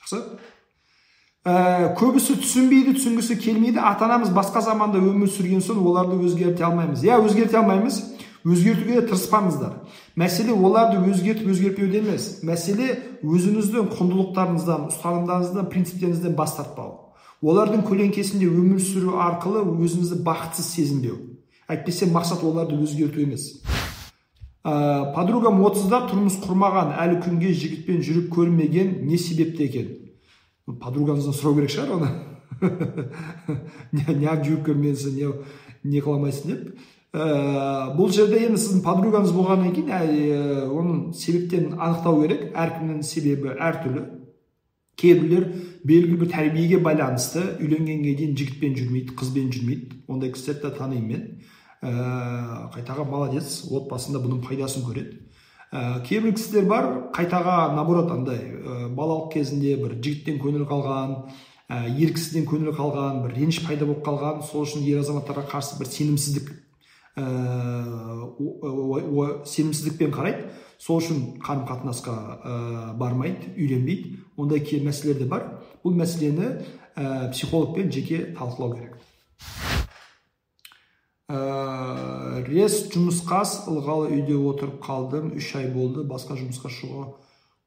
[0.00, 0.22] Жақсы?
[1.44, 3.78] Ә, көбісі түсінбейді түсінгісі келмейді.
[3.84, 7.04] Ата анамыз басқа заманда өмір сүрген соң оларды өзгерте алмаймыз.
[7.04, 8.00] Иә өзгерте алмаймыз.
[8.48, 9.76] Өзгертуге тырыспаңыздар.
[10.16, 12.28] Мәселе оларды өзгертіп өзгертпеуде емес.
[12.44, 17.03] Мәселе өзіңіздің құндылықтарыңыздан ұстанымдарыңыздан принциптеріңізден бас тартпау.
[17.44, 21.18] Олардың көлеңкесінде өмір сүру арқылы өзіңізді бақытсыз сезінбеу.
[21.68, 23.50] Әйтпесе мақсат оларды өзгерту емес
[24.64, 29.90] ә, подругам отызда тұрмыс құрмаған әлі күнге жігітпен жүріп көрмеген не себепті екен?
[30.80, 32.10] Подругаңыздан сұрау керек шығар оны.
[33.92, 35.32] Неғып жүріп көрмедіңсің не
[35.84, 36.84] не қыламайсың деп.
[37.12, 37.24] Ә,
[37.98, 42.46] бұл жерде енді сіздің подругаңыз болғаннан кейін ә, оның себептерін анықтау керек.
[42.56, 44.06] Әркімнің себебі әртүрлі.
[45.00, 45.48] Кейбіреулер
[45.84, 51.22] белгілі бір тәрбиеге байланысты үйленгенге дейін жігітпен жүрмейді қызбен жүрмейді ондай кісілерді де танимын мен
[51.84, 55.18] ә, қайтаға молодец отбасында бұның пайдасын көреді
[55.72, 61.16] ә, кейбір кісілер бар қайтаға наоборот андай ә, балалық кезінде бір жігіттен көңіл қалған
[61.68, 65.78] ә, ер кісіден көңіл қалған бір реніш пайда болып қалған сол үшін ер азаматтарға қарсы
[65.80, 66.54] бір сенімсіздік
[67.18, 67.26] ә,
[69.50, 72.54] сенімсіздікпен қарайды сол үшін қарым қатынасқа ә,
[72.98, 74.18] бармайды үйленбейді.
[74.36, 75.46] Ондай кей мәселелер де бар.
[75.84, 76.50] Бұл мәселені
[76.96, 78.98] ә, психологпен жеке талқылау керек.
[81.28, 85.32] Ә, рес жұмысқас ылғалы үйде отырып қалдым.
[85.38, 86.04] Үш ай болды.
[86.04, 87.12] Басқа жұмысқа шығуға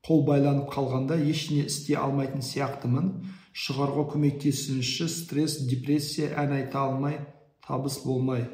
[0.08, 3.10] қол байланып қалғанда ештеңе істей алмайтын сияқтымын.
[3.58, 7.17] Шығаруға көмектесіңізші стресс депрессия ән айта алмай
[7.65, 8.46] табыс болмай.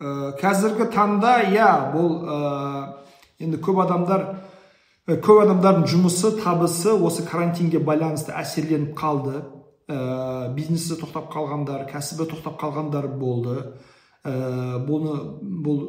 [0.00, 2.36] Қазіргі таңда иә бұл ә,
[3.44, 4.22] енді көп адамдар
[5.20, 9.42] көп адамдардың жұмысы табысы осы карантинге байланысты әсерленіп қалды.
[9.90, 13.56] Ә, бизнесі тоқтап қалғандар кәсібі тоқтап қалғандар болды.
[14.24, 15.16] Ә, бұны
[15.64, 15.80] бұл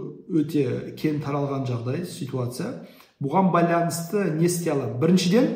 [0.42, 2.82] өте кең таралған жағдай ситуация.
[3.24, 4.98] Бұған байланысты не істей аламын?
[5.00, 5.52] Біріншіден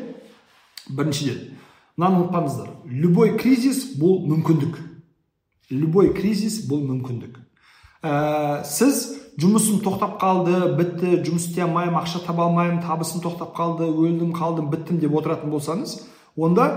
[0.95, 1.57] біріншіден
[1.97, 4.77] мынаны ұмытпаңыздар любой кризис бұл мүмкіндік.
[5.73, 7.41] Любой кризис бұл мүмкіндік.
[8.05, 9.01] Ә, сіз
[9.41, 14.69] жұмысым тоқтап қалды бітті жұмыс істей алмаймын ақша таба алмаймын табысым тоқтап қалды өлдім қалдым
[14.71, 15.97] біттім деп отыратын болсаңыз
[16.37, 16.67] онда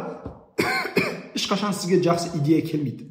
[1.38, 3.10] ешқашан сізге жақсы идея келмейді.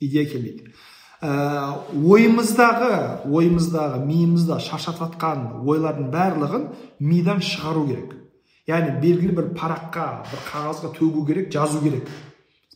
[0.00, 0.72] Идея келмейді.
[1.20, 6.66] Ә, ойымыздағы ойымыздағы миымызда шаршатып жатқан ойлардың барлығын
[7.02, 8.16] мидан шығару керек.
[8.70, 12.08] Яғни белгілі бір параққа бір қағазға төгу керек жазу керек.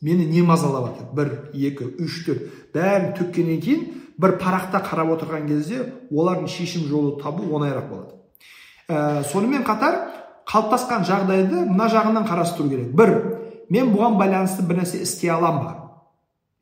[0.02, 2.48] Мені не мазалап жатыр бір екі үш төрт.
[2.74, 3.84] Бәрін төккеннен кейін
[4.18, 8.14] бір парақта қарап отырған кезде олардың шешім жолы табу оңайырақ болады.
[8.88, 9.98] Ә, сонымен қатар
[10.48, 12.92] қалыптасқан жағдайды мына жағынан қарастыру керек.
[12.96, 13.14] Бір
[13.70, 15.72] мен бұған байланысты бір нәрсе істей аламын ба?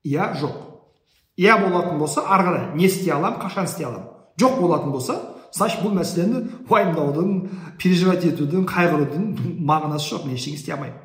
[0.04, 0.56] Иә жоқ.
[1.38, 4.08] Иә болатын болса ары қарай не істей аламын қашан істей аламын
[4.40, 5.18] жоқ болатын болса
[5.52, 7.32] значит бұл мәселені уайымдаудың
[7.78, 9.26] переживать етудің қайғырудың
[9.66, 10.26] мағынасы жоқ.
[10.26, 11.00] Мен ештеңе істей алмаймын.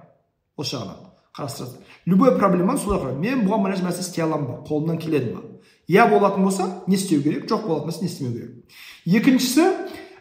[0.57, 1.01] Осы жағынан
[1.35, 1.79] қарастырасыз.
[2.05, 4.61] Любой проблеманы солай қарау мен бұған мына нәрсе істей аламын ба?
[4.69, 5.41] Қолымнан келеді ма
[5.87, 8.51] иә болатын болса не істеу керек жоқ болатын болса не істемеу керек.
[9.05, 9.65] Екіншісі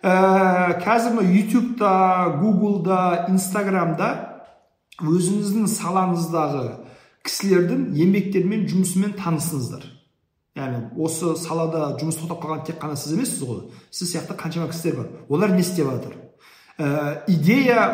[0.03, 4.09] ә, қазір мына ютубта гуглда инстаграмда
[5.01, 6.65] өзіңіздің салаңыздағы
[7.25, 9.87] кісілердің еңбектерімен жұмысымен танысыңыздар.
[10.55, 13.63] Яғни осы салада жұмыс тоқтап қалған тек қана сіз емессіз ғой.
[13.91, 15.09] Сіз сияқты қаншама кісілер бар.
[15.29, 16.15] Олар не істеп жатыр?
[16.79, 17.89] Ә, идея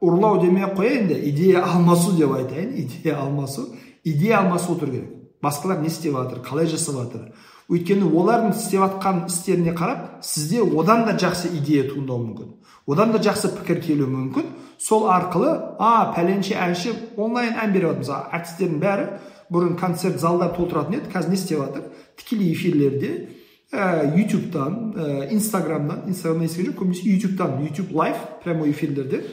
[0.00, 3.68] ұрлау демей ақ қояйын да идея алмасу деп айтайын идея алмасу.
[4.02, 5.19] Идея алмасып отыру керек.
[5.42, 7.30] Басқалар не істеп жатыр қалай жасап жатыр
[7.70, 12.48] өйткені олардың істеп жатқан істеріне қарап сізде одан да жақсы идея туындауы мүмкін.
[12.90, 14.48] Одан да жақсы пікір келуі мүмкін.
[14.80, 19.06] Сол арқылы а пәленше әнші онлайн ән беріп жатыр мысалы әртістердің бәрі
[19.52, 21.84] бұрын концерт залдар толтыратын еді қазір не істеп жатыр
[22.18, 23.12] тікелей эфирлерде
[23.70, 29.24] ә, ютубтан ә, инстаграмнан инстаграмнан естіген жоқ көбінесе ютубтан ютуб лайв прямой эфирлерде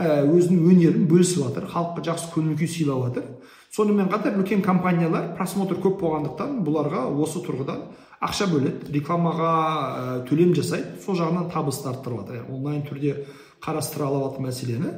[0.00, 3.26] Ә, өзінің өнерін бөлісіп жатыр халыққа жақсы көңіл күй сыйлап жатыр
[3.72, 7.86] сонымен қатар үлкен компаниялар просмотр көп болғандықтан бұларға осы тұрғыдан
[8.22, 8.92] ақша бөледі.
[8.92, 10.98] Рекламаға ә, төлем жасайды.
[11.04, 13.24] Сол жағынан табысты арттырып жатыр онлайн түрде
[13.64, 14.92] қарастыра жатыр мәселені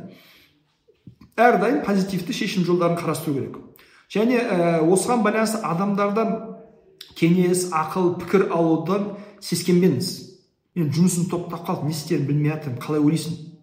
[1.37, 3.57] әрдайым позитивті шешім жолдарын қарастыру керек.
[4.11, 6.35] Және ә, осыған байланысты адамдардан
[7.19, 10.13] кеңес ақыл пікір алудан сескенбеңіз.
[10.75, 13.54] Мен жұмысым тоқтап қалды не істерімді білмей жатырмын қалай ойлайсың?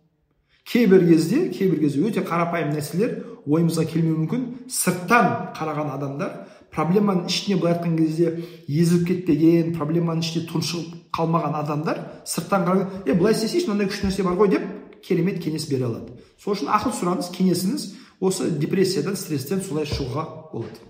[0.66, 4.44] Кейбір кезде кейбір кезде өте қарапайым нәрселер ойымызға келмеуі мүмкін.
[4.70, 6.36] Сырттан қараған адамдар
[6.72, 8.36] проблеманың ішіне былай айтқан кезде
[8.68, 14.24] езіліп кетпеген проблеманың ішінде тұншығып қалмаған адамдар сырттан қарап е былай істесейші мынандай күшті нәрсе
[14.28, 14.70] бар ғой деп
[15.04, 16.16] керемет кеңес бере алады.
[16.40, 17.90] Сол үшін ақыл сұраңыз кеңесіңіз
[18.22, 20.88] осы депрессиядан стресстен солай шығуға болады.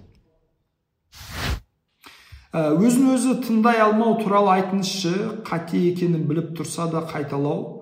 [2.51, 5.43] Ә, өзін өзі тыңдай алмау туралы айтыңызшы.
[5.47, 7.80] Қате екенін біліп тұрса да қайталау.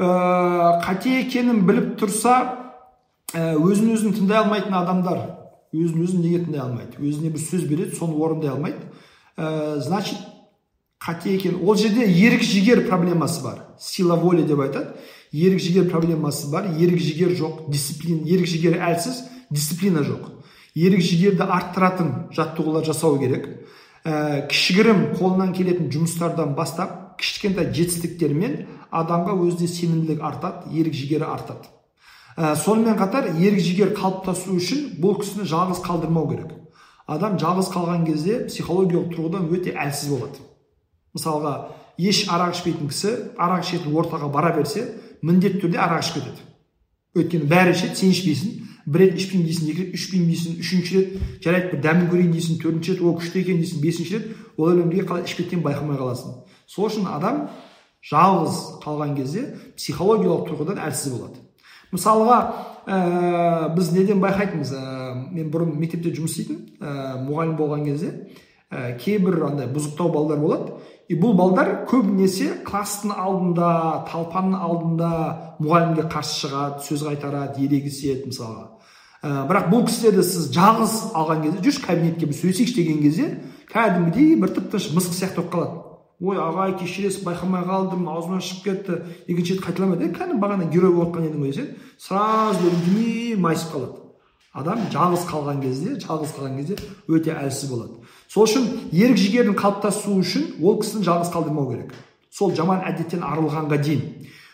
[0.00, 2.36] Қате екенін біліп тұрса
[3.34, 5.20] ә, өзін өзін тыңдай алмайтын адамдар
[5.76, 6.98] өзін өзін неге тыңдай алмайды?
[6.98, 8.88] Өзіне бір сөз береді соны орындай алмайды.
[9.36, 10.18] Ә, значит
[11.00, 11.60] қате екен.
[11.62, 13.62] Ол жерде ерік жігер проблемасы бар.
[13.78, 14.96] Сила воли деп айтады.
[15.32, 16.66] Ерік жігер проблемасы бар.
[16.78, 17.70] Ерік жігер жоқ.
[17.70, 18.26] Дисциплина.
[18.26, 20.26] Ерік жігер әлсіз дисциплина жоқ.
[20.74, 23.46] Ерік жігерді арттыратын жаттығулар жасау керек.
[24.04, 28.56] Ә, кішігірім қолынан келетін жұмыстардан бастап кішкентай жетістіктермен
[28.90, 31.68] адамға өзіне сенімділік артады ерік жігері артады.
[32.36, 36.54] Ә, сонымен қатар ерік жігер қалыптасу үшін бұл кісіні жалғыз қалдырмау керек.
[37.06, 40.44] Адам жалғыз қалған кезде психологиялық тұрғыдан өте әлсіз болады.
[41.14, 41.54] Мысалға
[41.98, 44.86] еш арақ ішпейтін кісі арақ ішетін ортаға бара берсе
[45.22, 46.46] міндетті түрде арақ ішіп кетеді.
[47.18, 48.52] Өйткені бәрі ішеді сен ішпейсің
[48.86, 52.60] бір рет ішпеймін дейсің екі рет ішпеймін дейсің үшінші рет жарайды бір дәмін көрейін дейсің
[52.62, 56.38] төртінші рет ол күшті екен дейсің бесінші рет ол әлемге қалай ішіп кеткенін байқамай қаласың.
[56.70, 57.48] Сол үшін адам
[58.06, 61.42] жалғыз қалған кезде психологиялық тұрғыдан әлсіз болады.
[61.90, 62.38] Мысалға
[62.86, 64.70] ә, біз неден байқайтынбыз?
[64.78, 68.12] Ә, мен бұрын мектепте жұмыс істейтін ә, мұғалім болған кезде
[68.70, 70.78] ә, кейбір андай бұзықтау балдар болады.
[71.10, 75.10] И бұл балдар көбінесе класстың алдында талпаның алдында
[75.58, 78.68] мұғалімге қарсы шығады сөз қайтарады ерегіседі мысалға.
[79.20, 83.30] Ә, бірақ бұл кісілерді сіз жалғыз алған кезде жүрші кабинетке бір сөйлесейікші деген кезде
[83.74, 85.89] кәдімгідей бір тып тыныш мысық сияқты болып қалады.
[86.20, 88.98] Ой ағай кешіресіз байқамай қалдым аузымнан шығып кетті.
[89.26, 93.72] Екінші рет қайталамайды е кәдімгі бағана герой болып жатқан едің ғой десең сразу үндемей майысып
[93.72, 93.96] қалады.
[94.52, 96.76] Адам жалғыз қалған кезде жалғыз қалған кезде
[97.08, 98.00] өте әлсіз болады.
[98.28, 101.94] Сол үшін ерік жігердің қалыптасуы үшін ол кісіні жалғыз қалдырмау керек.
[102.30, 104.02] Сол жаман әдеттен арылғанға дейін.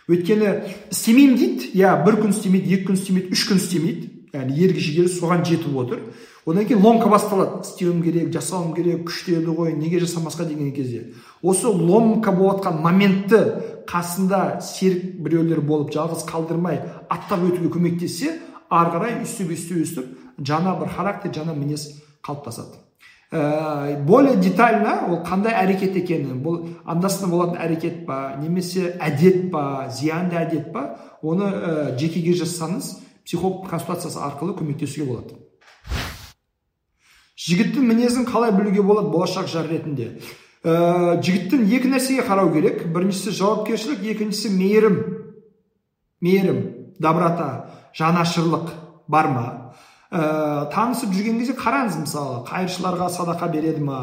[0.06, 0.52] Өйткені
[0.92, 4.10] істемеймін дейді иә бір күн істемейді екі күн істемейді үш күн істемейді.
[4.36, 6.02] Яғни ерік жігері соған жетіп отыр.
[6.46, 7.64] Одан кейін ломка басталады.
[7.66, 11.12] Істеуім керек жасауым керек күшті еді ғой неге жасамасқа деген кезде.
[11.42, 13.40] Осы ломка болып жатқан моментті
[13.90, 18.36] қасында серік біреулер болып жалғыз қалдырмай аттап өтуге көмектессе
[18.70, 21.88] ары қарай өстіп өстіп өстіп жаңа бір характер жаңа мінез
[22.22, 22.78] қалыптасады.
[23.32, 29.88] Ә, более детально ол қандай әрекет екені бұл анда болатын әрекет па немесе әдет па
[29.90, 35.45] зиянды әдет па оны ә, жекеге жазсаңыз психолог консультациясы арқылы көмектесуге болады.
[37.36, 40.14] Жігіттің мінезін қалай білуге болады болашақ жар ретінде
[40.66, 42.82] ә, жігіттің екі нәрсеге қарау керек.
[42.92, 44.98] Біріншісі жауапкершілік екіншісі мейірім.
[46.24, 46.60] Мейірім
[46.98, 47.48] доброта
[47.96, 48.72] жанашырлық
[49.08, 49.46] бар ма?
[50.10, 54.00] Ә, танысып жүрген кезде қараңыз мысалы қайыршыларға садақа береді ма?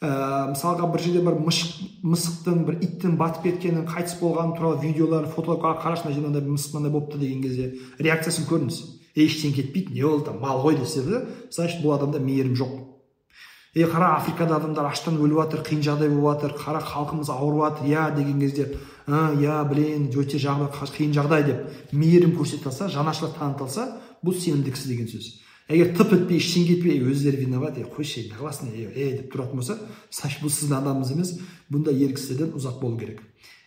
[0.00, 5.80] Ә, мысалға бір жерде бір мысықтың бір иттің батып кеткенін қайтыс болғаны туралы видеолар фотолар
[5.82, 7.72] қарашы мына жерде мынандай мысық мынандай болыпты деген кезде.
[7.98, 8.80] Реакциясын көріңіз.
[9.14, 12.74] Ештеңе кетпейді не болды мал ғой десе де значит бұл адамда мейірім жоқ.
[13.74, 17.88] Ей қара африкада адамдар аштан өліп жатыр қиын жағдай болып жатыр қара халқымыз ауырып жатыр
[17.90, 18.68] иә деген кезде
[19.08, 23.88] иә білейін өте жағдай қиын жағдай деп мейірім көрсете алса жанашырлық таныта алса
[24.22, 25.40] бұл сенімді кісі деген сөз.
[25.68, 29.78] Егер тып етпей ештеңе етпей өздері виноват ей қойшы не қыласың е деп тұратын болса
[30.12, 31.30] значит бұл сіздің адамыңыз емес
[31.72, 33.22] бұндай ер кісілерден ұзақ болу керек.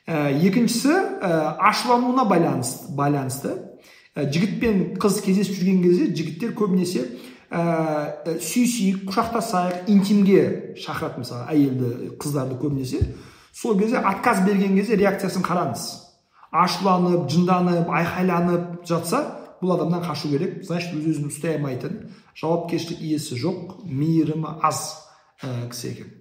[0.05, 3.55] Ә, екіншісі ә, ашулануына байланысты байланысты
[4.25, 7.03] жігіт пен қыз кездесіп жүрген кезде жігіттер көбінесе
[7.51, 10.41] ә, сүйісейік құшақтасайық интимге
[10.81, 13.03] шақырады мысалы әйелді қыздарды көбінесе.
[13.53, 15.85] Сол кезде отказ берген кезде реакциясын қараңыз.
[16.51, 19.23] Ашуланып жынданып айқайланып жатса
[19.61, 20.63] бұл адамнан қашу керек.
[20.65, 25.03] Значит өз өзін ұстай алмайтын жауапкершілік иесі жоқ мейірімі аз
[25.41, 26.16] ә, кісі екен.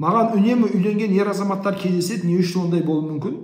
[0.00, 3.38] Маған үнемі үйленген ер азаматтар кездеседі не үшін ондай болуы мүмкін?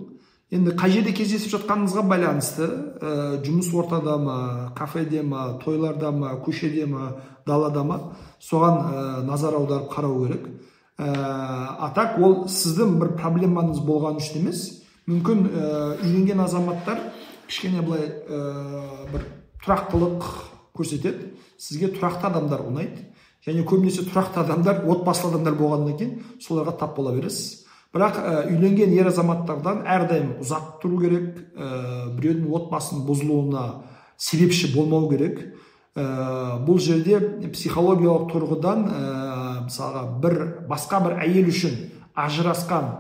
[0.55, 2.67] Енді қай жерде кездесіп жатқаныңызға байланысты
[3.03, 3.11] ә,
[3.43, 4.37] жұмыс ортада ма
[4.79, 7.17] кафеде ма тойларда ма көшеде ма
[7.47, 7.99] далада ма?
[8.41, 10.47] Соған ә, назар аударып қарау керек.
[10.99, 14.63] Ә, а так ол сіздің бір проблемаңыз болған үшін емес.
[15.11, 15.67] Мүмкін ә,
[16.07, 17.03] үйленген азаматтар
[17.51, 18.41] кішкене былай ә,
[19.11, 19.27] бір
[19.67, 20.31] тұрақтылық
[20.79, 21.35] көрсетеді.
[21.59, 23.11] Сізге тұрақты адамдар ұнайды.
[23.47, 27.63] Және көбінесе тұрақты адамдар отбасылы адамдар болғаннан кейін соларға тап бола бересіз.
[27.95, 33.63] Бірақ ә, үйленген ер азаматтардан әрдайым ұзақ тұру керек ә, біреудің отбасының бұзылуына
[34.19, 35.39] себепші болмау керек.
[35.97, 37.21] Ә, бұл жерде
[37.55, 39.05] психологиялық тұрғыдан ә,
[39.69, 40.37] мысалға бір
[40.69, 41.79] басқа бір әйел үшін
[42.27, 42.91] ажырасқан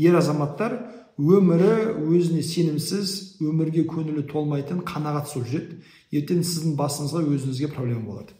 [0.00, 0.78] ер азаматтар
[1.18, 5.78] өмірі өзіне сенімсіз өмірге көңілі толмайтын қанағатсыз жүреді
[6.16, 8.36] ертең сіздің басыңызға өзіңізге проблема болады.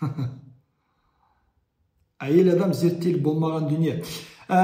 [2.20, 4.00] әйел адам зерттеліп болмаған дүние.
[4.50, 4.60] Ә,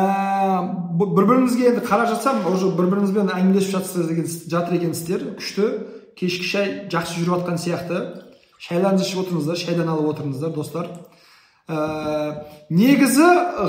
[0.99, 5.27] бір біріңізге енді қарап жатсам уже бір біріңізбен әңгімелесіп жатсыздар деген жатыр екенсіздер.
[5.38, 5.68] Күшті.
[6.16, 8.01] Кешкі шай жақсы жүріп жатқан сияқты.
[8.66, 10.90] Шайларыңызды ішіп отырыңыздар шайдан алып отырыңыздар достар.
[11.68, 13.27] Ә, негізі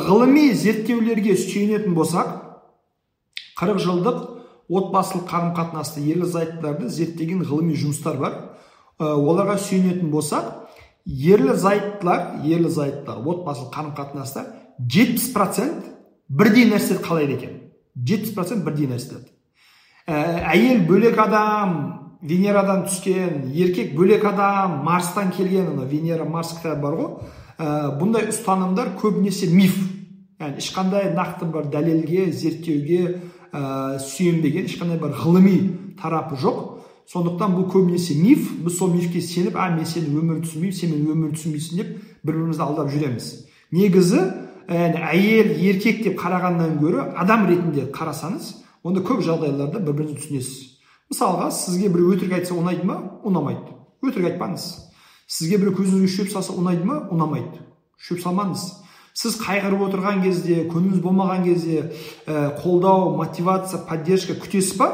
[0.08, 2.34] ғылыми зерттеулерге сүйенетін болсақ
[3.58, 4.20] қырық жылдық
[4.70, 8.38] отбасылық қарым қатынасты ерлі зайыптыларды зерттеген ғылыми жұмыстар бар.
[9.00, 10.67] Ә, оларға сүйенетін болсақ
[11.08, 14.46] ерлі зайыптылар ерлі зайыптылар отбасылық қарым қатынаста
[14.78, 15.86] жетпіс процент
[16.28, 17.62] бірдей нәрсе қалайды екен.
[17.96, 19.24] жетпіс процент бірдей нәрсе
[20.08, 21.74] ә, әйел бөлек адам
[22.22, 27.12] венерадан түскен еркек бөлек адам марстан келген ана венера марс кітабы бар ғой.
[27.58, 29.78] Ә, бұндай ұстанымдар көбінесе миф.
[30.40, 33.02] Яғни ешқандай нақты бір дәлелге зерттеуге
[33.52, 35.58] ә, сүйенбеген ешқандай бір ғылыми
[36.02, 36.77] тарапы жоқ.
[37.12, 38.50] Сондықтан бұл көбінесе миф.
[38.64, 41.94] Біз сол мифке сеніп а мен сені өмірі түсінбеймін сен менің өмірімді түсінбейсің деп
[42.28, 43.28] бір бірімізді алдап жүреміз.
[43.72, 44.24] Негізі
[44.68, 48.50] әне, әйел еркек деп қарағаннан гөрі адам ретінде қарасаңыз
[48.84, 50.58] онда көп жағдайларда бір біріңізді түсінесіз.
[51.08, 52.98] Мысалға сізге біреу өтірік айтса ұнайды ма?
[53.24, 53.72] Ұнамайды.
[54.04, 54.66] Өтірік айтпаңыз.
[55.32, 57.00] Сізге біреу көзіңізге шөп салса ұнайды ма?
[57.16, 57.64] Ұнамайды.
[57.96, 58.66] Шөп салмаңыз.
[59.18, 61.80] Сіз қайғырып отырған кезде көңіліңіз болмаған кезде
[62.28, 64.92] ә, қолдау мотивация поддержка күтесіз ба?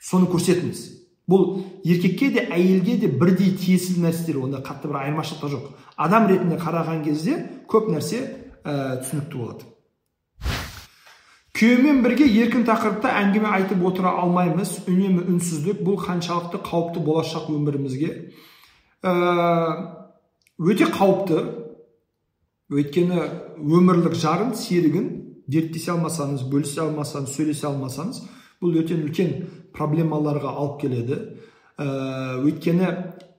[0.00, 1.03] Соны көрсетіңіз.
[1.30, 5.70] Бұл еркекке де әйелге де бірдей тиесілі нәрселер онда қатты бір айырмашылық жоқ.
[5.96, 7.38] Адам ретінде қараған кезде
[7.70, 8.20] көп нәрсе
[8.64, 9.70] ә, түсінікті болады.
[11.54, 14.80] Күйеумен бірге еркін тақырыпта әңгіме айтып отыра алмаймыз.
[14.90, 15.84] Үнемі үнсіздік.
[15.86, 18.08] Бұл қаншалықты қауіпті болашақ өмірімізге.
[19.06, 19.12] Ә,
[20.58, 21.44] өте қауіпті.
[22.74, 23.20] Өйткені
[23.60, 25.08] өмірлік жарын серігін
[25.46, 28.22] дерттесе алмасаңыз бөлісе алмасаңыз сөйлесе алмасаңыз
[28.64, 29.34] бұл өте үлкен
[29.76, 31.20] проблемаларға алып келеді.
[31.76, 31.86] Ә,
[32.40, 32.90] өйткені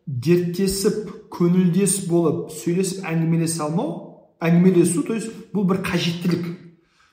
[0.06, 3.96] дерттесіп көңілдес болып сөйлесіп әңгімелесе алмау
[4.44, 6.52] әңгімелесу то есть бұл бір қажеттілік.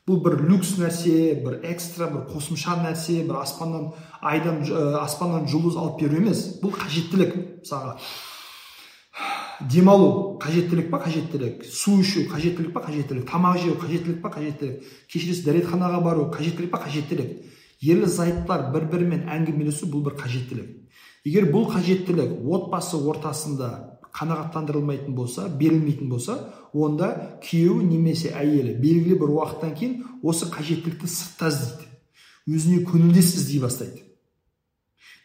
[0.02, 5.78] Бұл бір люкс нәрсе бір экстра бір қосымша нәрсе бір аспаннан айдан ә, аспаннан жұлдыз
[5.78, 6.44] алып беру емес.
[6.62, 7.96] Бұл қажеттілік мысалға.
[9.70, 11.62] Демалу қажеттілік па қажеттілік?
[11.70, 13.28] Су ішу қажеттілік па қажеттілік?
[13.30, 14.82] Тамақ жеу қажеттілік па қажеттілік?
[15.12, 17.36] Кешіресіз дәретханаға бару қажеттілік па қажеттілік?
[17.82, 20.68] Ерлі зайыптылар бір бірімен әңгімелесу бұл бір қажеттілік.
[21.26, 23.70] Егер бұл қажеттілік отбасы ортасында
[24.12, 26.38] қанағаттандырылмайтын болса берілмейтін болса
[26.72, 31.88] онда күйеуі немесе әйелі белгілі бір уақыттан кейін осы қажеттілікті сыртта іздейді.
[32.48, 34.02] Өзіне көңілдес іздей бастайды.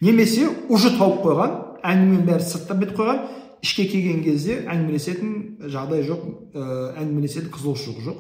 [0.02, 3.24] Немесе уже тауып қойған әңгіменің бәрі сыртта бітіп қойған
[3.66, 5.32] ішке келген кезде әңгімелесетін
[5.74, 6.28] жағдай жоқ
[7.02, 8.20] әңгімелесетін қызығушылық жоқ.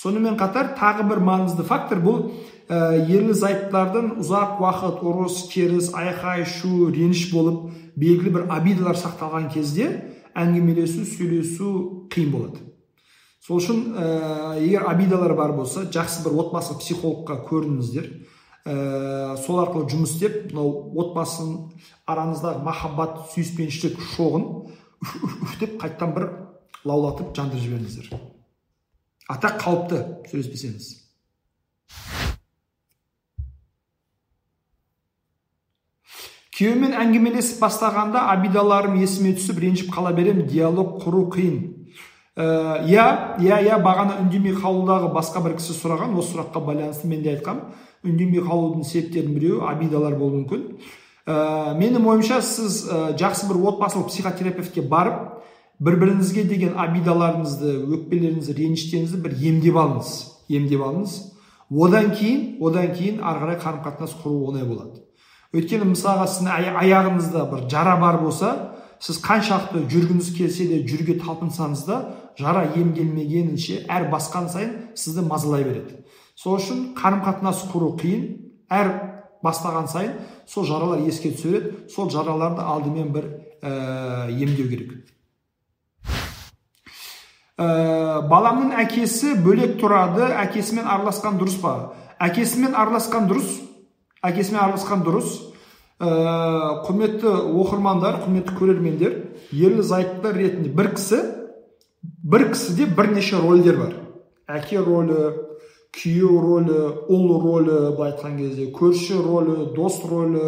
[0.00, 2.22] Сонымен қатар тағы бір маңызды фактор бұл
[2.70, 9.88] ерлі зайыптылардың ұзақ уақыт ұрыс керіс айқай шу реніш болып белгілі бір обидалар сақталған кезде
[10.38, 11.70] әңгімелесу сөйлесу
[12.14, 12.60] қиын болады.
[13.42, 14.06] Сол үшін ә,
[14.62, 18.06] егер обидалар бар болса жақсы бір отбасы психологқа көрініңіздер.
[18.68, 21.72] Ә, сол арқылы жұмыс істеп мынау отбасының
[22.06, 24.46] араңыздағы махаббат сүйіспеншілік шоғын
[25.02, 26.30] үф, деп қайтадан бір
[26.84, 28.14] лаулатып жандырып жіберіңіздер.
[29.32, 30.92] Ата қауіпті сөйлеспесеңіз.
[36.60, 41.54] Күйеуіммен әңгімелесіп бастағанда обидаларым есіме түсіп ренжіп қала берем диалог құру қиын.
[42.36, 43.06] Иә
[43.40, 47.88] иә иә бағана үндемей қалудағы басқа бір кісі сұраған осы сұраққа байланысты мен де айтқанмын
[48.04, 50.62] үндемей қалудың себептерінің біреуі обидалар болуы мүмкін.
[51.26, 55.42] Ә, менің ойымша сіз ә, жақсы бір отбасылық психотерапевтке барып
[55.80, 60.16] бір біріңізге деген обидаларыңызды өкпелеріңізді реніштеріңізді бір емдеп алыңыз.
[60.48, 61.20] Емдеп алыңыз.
[61.70, 65.04] Одан кейін одан кейін ары қарай қарым қатынас құру оңай болады.
[65.56, 68.52] Өйткені мысалға сіздің аяғыңызда бір жара бар болса
[69.02, 72.00] сіз қаншалықты жүргіңіз келсе де жүрге талпынсаңыз да
[72.38, 76.02] жара емделмегенінше әр басқан сайын сізді мазалай береді.
[76.36, 78.26] Сол үшін қарым қатынас құру қиын.
[78.70, 78.92] Әр
[79.42, 80.12] бастаған сайын
[80.46, 83.26] сол жаралар еске түсе сол жараларды алдымен бір
[83.62, 84.92] ә, емдеу керек.
[87.58, 90.28] Ә, баламның әкесі бөлек тұрады.
[90.44, 91.74] Әкесімен араласқан дұрыс па?
[92.20, 93.58] Әкесімен араласқан дұрыс.
[94.26, 95.36] Әкесімен араласқан дұрыс.
[96.00, 96.08] Ә,
[96.86, 97.28] құрметті
[97.60, 99.16] оқырмандар құрметті көрермендер
[99.52, 101.18] ерлі зайыптылар ретінде бір кісі
[102.02, 103.94] бір кісіде бірнеше рольдер бар.
[104.48, 105.34] Әке рөлі
[105.92, 106.78] күйеу рөлі
[107.10, 110.46] ұл рөлі былай айтқан кезде көрші рөлі дос рөлі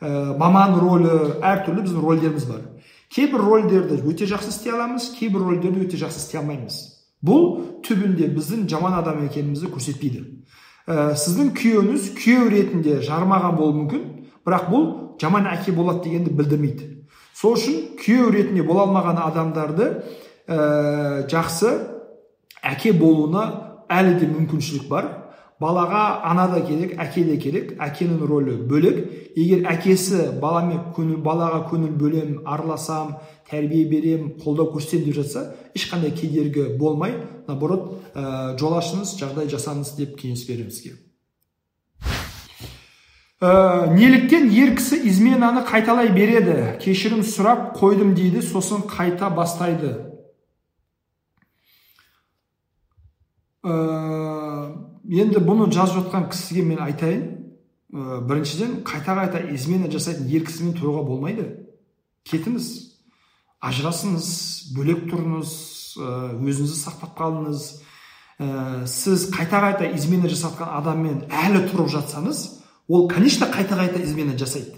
[0.00, 2.64] ә, маман рөлі әртүрлі біздің рольдеріміз бар.
[3.12, 6.80] Кейбір рольдерді өте жақсы істей аламыз кейбір рольдерді өте жақсы істей алмаймыз.
[7.24, 10.24] Бұл түбінде біздің жаман адам екенімізді көрсетпейді.
[10.86, 14.04] Ә, сіздің күйеуіңіз күйеу ретінде жармаған болуы мүмкін
[14.46, 14.86] бірақ бұл
[15.20, 16.88] жаман әке болады дегенді білдірмейді.
[17.34, 19.88] Сол үшін күйеу ретінде бола алмаған адамдарды
[20.46, 21.72] ә, жақсы
[22.62, 23.46] әке болуына
[23.90, 25.10] әлі де мүмкіншілік бар.
[25.60, 27.72] Балаға ана да керек әке де керек.
[27.80, 29.00] Әкенің рөлі бөлек.
[29.36, 33.16] Егер әкесі баламен көңіл балаға көңіл бөлем араласам
[33.50, 35.42] тәрбие берем қолдау көрсетемін деп жатса
[35.76, 37.14] ешқандай кедергі болмай
[37.46, 40.96] наоборот ә, жол ашыңыз жағдай жасаңыз деп кеңес беремін сізге.
[43.36, 46.78] Ә, неліктен ер кісі изменаны қайталай береді?
[46.80, 49.92] Кешірім сұрап қойдым дейді сосын қайта бастайды.
[53.62, 53.74] Ә,
[55.10, 57.24] енді бұны жазып жатқан кісіге мен айтайын.
[57.92, 61.46] Ә, біріншіден қайта қайта измена жасайтын ер кісімен тұруға болмайды.
[62.26, 62.68] Кетіңіз
[63.62, 64.28] ажырасыңыз
[64.76, 65.52] бөлек тұрыңыз
[65.96, 67.66] өзіңізді сақтап қалыңыз.
[68.38, 72.42] Ә, сіз қайта қайта измена жасатқан адаммен әлі тұрып жатсаңыз
[72.88, 74.76] ол конечно қайта қайта измена жасайды.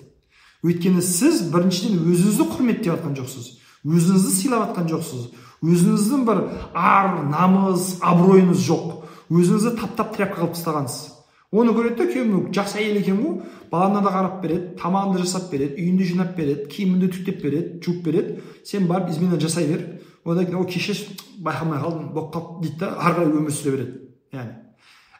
[0.63, 3.57] Өйткені сіз біріншіден өзіңізді құрметтеп жатқан жоқсыз
[3.87, 5.29] өзіңізді сыйлап жатқан жоқсыз.
[5.63, 6.41] Өзіңіздің бір
[6.75, 8.98] ар намыс абыройыңыз жоқ.
[9.31, 11.15] Өзіңізді таптап тряпка қылып тастағансыз.
[11.49, 13.39] Оны көреді да күйеуім жақсы әйел екен ғой
[13.73, 18.43] балаңа да қарап береді тамағыңды жасап береді үйіңді жинап береді киіміңді түктеп береді жуып береді.
[18.65, 19.87] Сен барып измена жасай бер.
[20.25, 24.01] Одан кейін ой кешірші байқамай қалдым болып қалды дейді да ары қарай өмір сүре береді.
[24.37, 24.69] Яғни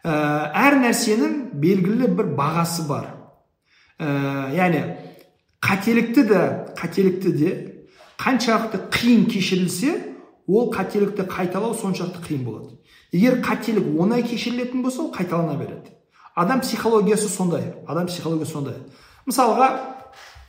[0.05, 0.13] ә,
[0.53, 3.09] әр нәрсенің белгілі бір бағасы бар.
[3.99, 4.83] Ә, яғни
[5.65, 6.43] қателікті де
[6.77, 7.55] қателікті де
[8.21, 9.95] қаншалықты қиын кешірілсе
[10.47, 12.77] ол қателікті қайталау соншалықты қиын болады.
[13.13, 15.95] Егер қателік оңай кешірілетін болса ол қайталана береді.
[16.35, 18.75] Адам психологиясы сондай адам психологиясы сондай.
[19.27, 19.69] Мысалға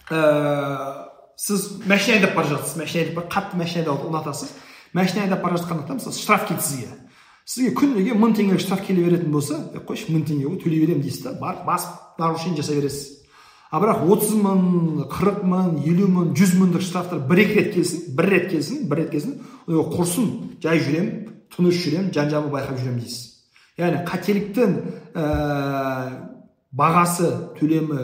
[0.10, 4.52] ә, сіз машина айдап бара жатырсыз машина айдап қатты машина айдауды ұнатасыз.
[4.94, 6.90] Машина айдап бара жатқанда мысалы штраф келді сізге.
[7.46, 11.02] Сізге күніге мың теңгелік штраф келе беретін болса е қойшы мың теңге ғой төлей беремін
[11.02, 13.16] дейсіз да барып басып нарушение жасай бересіз.
[13.72, 18.06] А бірақ отыз мың қырық мың елу мың жүз мыңдық штрафтар бір екі рет келсін
[18.18, 19.36] бір рет келсін бір рет келсін
[19.68, 20.30] құрсын
[20.62, 21.29] жай жүремін.
[21.56, 23.30] Тыныш жүремін жан жағымды байқап жүремін дейсіз
[23.80, 24.76] яғни қателіктің
[25.16, 25.26] ә,
[26.72, 27.30] бағасы
[27.60, 28.02] төлемі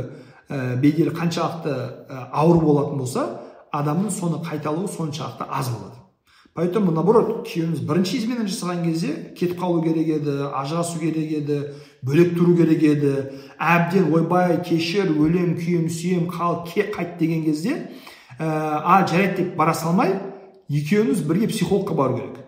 [0.50, 3.28] ә, беделі қаншалықты ә, ауыр болатын болса
[3.76, 6.02] адамның соны қайталауы соншалықты аз болады
[6.56, 11.58] поэтому наоборот күйеуіміз бірінші измена жасаған кезде кетіп қалу керек еді ажырасу керек еді
[12.06, 13.14] бөлек тұру керек еді
[13.60, 17.76] әбден ойбай кешір өлем күйем сүйем қал кет қайт деген кезде
[18.40, 20.16] ә, а жарайды деп бара салмай
[20.70, 22.45] екеуіңіз бірге психологқа бару керек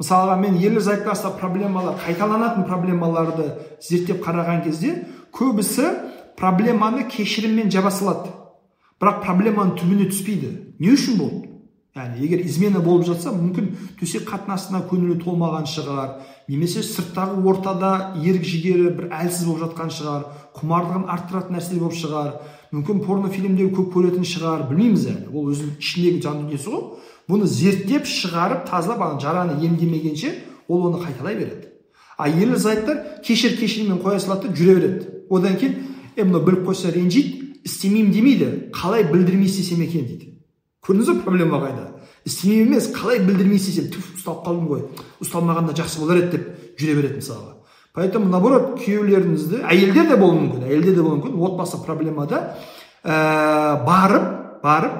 [0.00, 3.48] мысалға мен ерлі зайыптаста проблемалар қайталанатын проблемаларды
[3.80, 4.92] зерттеп қараған кезде
[5.32, 5.88] көбісі
[6.36, 8.32] проблеманы кешіріммен жаба салады.
[9.00, 10.52] Бірақ проблеманың түбіне түспейді.
[10.80, 11.32] Не үшін бұл?
[11.96, 16.10] Яғни егер измена болып жатса мүмкін төсек қатынасына көңілі толмаған шығар
[16.48, 20.26] немесе сырттағы ортада ерік жігері бір әлсіз болып жатқан шығар
[20.58, 22.34] құмарлығын арттыратын нәрселер болып шығар
[22.76, 25.30] мүмкін порно фильмдер көп көретін шығар білмейміз әлі.
[25.32, 26.84] Ол өзінің ішіндегі жан дүниесі ғой.
[27.30, 30.34] Бұны зерттеп шығарып тазалап ана жараны емдемегенше
[30.68, 31.72] ол оны қайталай береді.
[32.16, 35.08] А ерлі зайыптар кешір кешірмен қоя салады да жүре береді.
[35.30, 35.74] Одан кейін
[36.16, 40.06] е мынау біліп қойса ренжиді істемеймін демейді қалай білдірмей істесем екен?
[40.06, 40.32] дейді.
[40.86, 41.88] Көрдіңіз ба проблема қайда?
[42.24, 43.90] Істемеймін емес қалай білдірмей істесем?
[43.90, 44.86] Түф ұсталып қалдым ғой
[45.20, 47.52] ұсталмағанда жақсы болар еді деп жүре береді мысалға.
[47.96, 51.38] Поэтому наоборот күйеулеріңізді әйелдер де болуы мүмкін әйелдер де болуы мүмкін.
[51.48, 52.42] Отбасы проблемада
[53.02, 54.98] ә, барып барып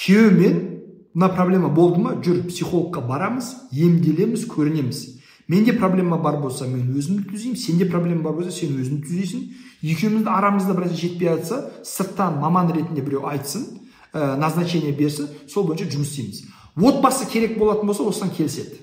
[0.00, 0.71] күйеумен
[1.14, 2.14] мына проблема болды ма?
[2.22, 5.00] Жүр психологқа барамыз емделеміз көрінеміз.
[5.48, 7.58] Менде проблема бар болса мен өзімді түзеймін.
[7.58, 9.42] Сенде проблема бар болса сен өзіңді түзейсің.
[9.82, 13.66] Екеуміздің арамызда бір нәрсе жетпей жатса сырттан маман ретінде біреу айтсын
[14.14, 16.44] ә, назначение берсін сол бойынша жұмыс істейміз.
[16.76, 18.78] Отбасы керек болатын болса осыдан келіседі.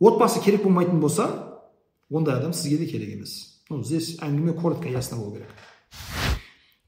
[0.00, 1.28] Отбасы керек болмайтын болса
[2.08, 3.60] ондай адам сізге де керек емес.
[3.68, 5.50] Ну здесь әңгіме коротко ясно болу керек.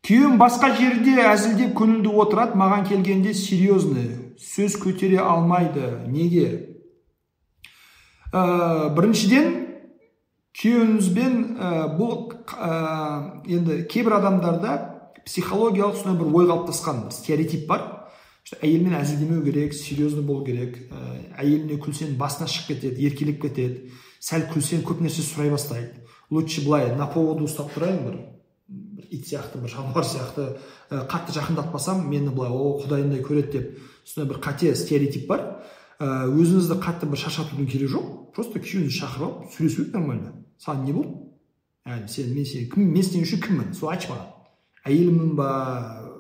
[0.03, 5.86] Күйеуім басқа жерде әзілдеп көңілді отырады маған келгенде серьезный сөз көтере алмайды.
[6.11, 6.47] Неге?
[8.32, 9.51] Ә, біріншіден
[10.59, 12.72] күйеуіңізбен ә, бұл ә,
[13.47, 14.76] енді кейбір адамдарда
[15.26, 17.88] психологиялық сондай бір ой қалыптасқан стереотип бар.
[18.59, 20.80] Әйелмен әзілдемеу керек серьезный болу керек.
[20.90, 23.93] Ә, әйеліне күлсең басына шығып кетеді еркелеп кетеді.
[24.20, 26.03] Сәл күлсең көп нәрсе сұрай бастайды.
[26.30, 28.20] Лучше былай на поводу ұстап тұрайын бір
[29.12, 30.57] ит сияқты бір жануар сияқты.
[30.90, 33.80] Қатты жақындатпасам мені былай о құдайындай көреді деп.
[34.05, 35.44] Сондай бір қате стереотип бар.
[35.98, 38.07] Ә, өзіңізді қатты бір шаршатудың керегі жоқ.
[38.34, 40.32] Просто күйеуіңізді шақырып алып сөйлесу керек нормально.
[40.59, 41.14] Саған не болды?
[41.86, 43.74] Яғни сен мен сен кім мен сен үшін кіммін?
[43.74, 44.28] Сол айтшы маған.
[44.86, 45.50] Әйелімін ба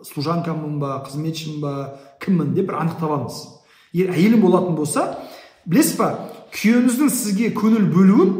[0.06, 1.74] служанкамын ба қызметшімін ба
[2.22, 3.40] кіммін деп бір анықтап алыңыз
[3.92, 5.06] егер әйелім болатын болса
[5.66, 6.08] білесіз ба
[6.54, 8.32] күйеуіңіздің сізге көңіл бөлуін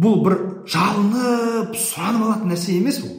[0.00, 0.36] бұл бір
[0.70, 3.16] жалынып сұранып алатын нәрсе емес бұл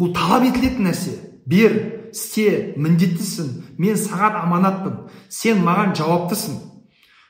[0.00, 1.18] бұл талап етілетін нәрсе.
[1.46, 1.74] Бер
[2.12, 3.48] істе міндеттісің
[3.78, 4.98] мен саған аманатпын
[5.28, 6.58] сен маған жауаптысың.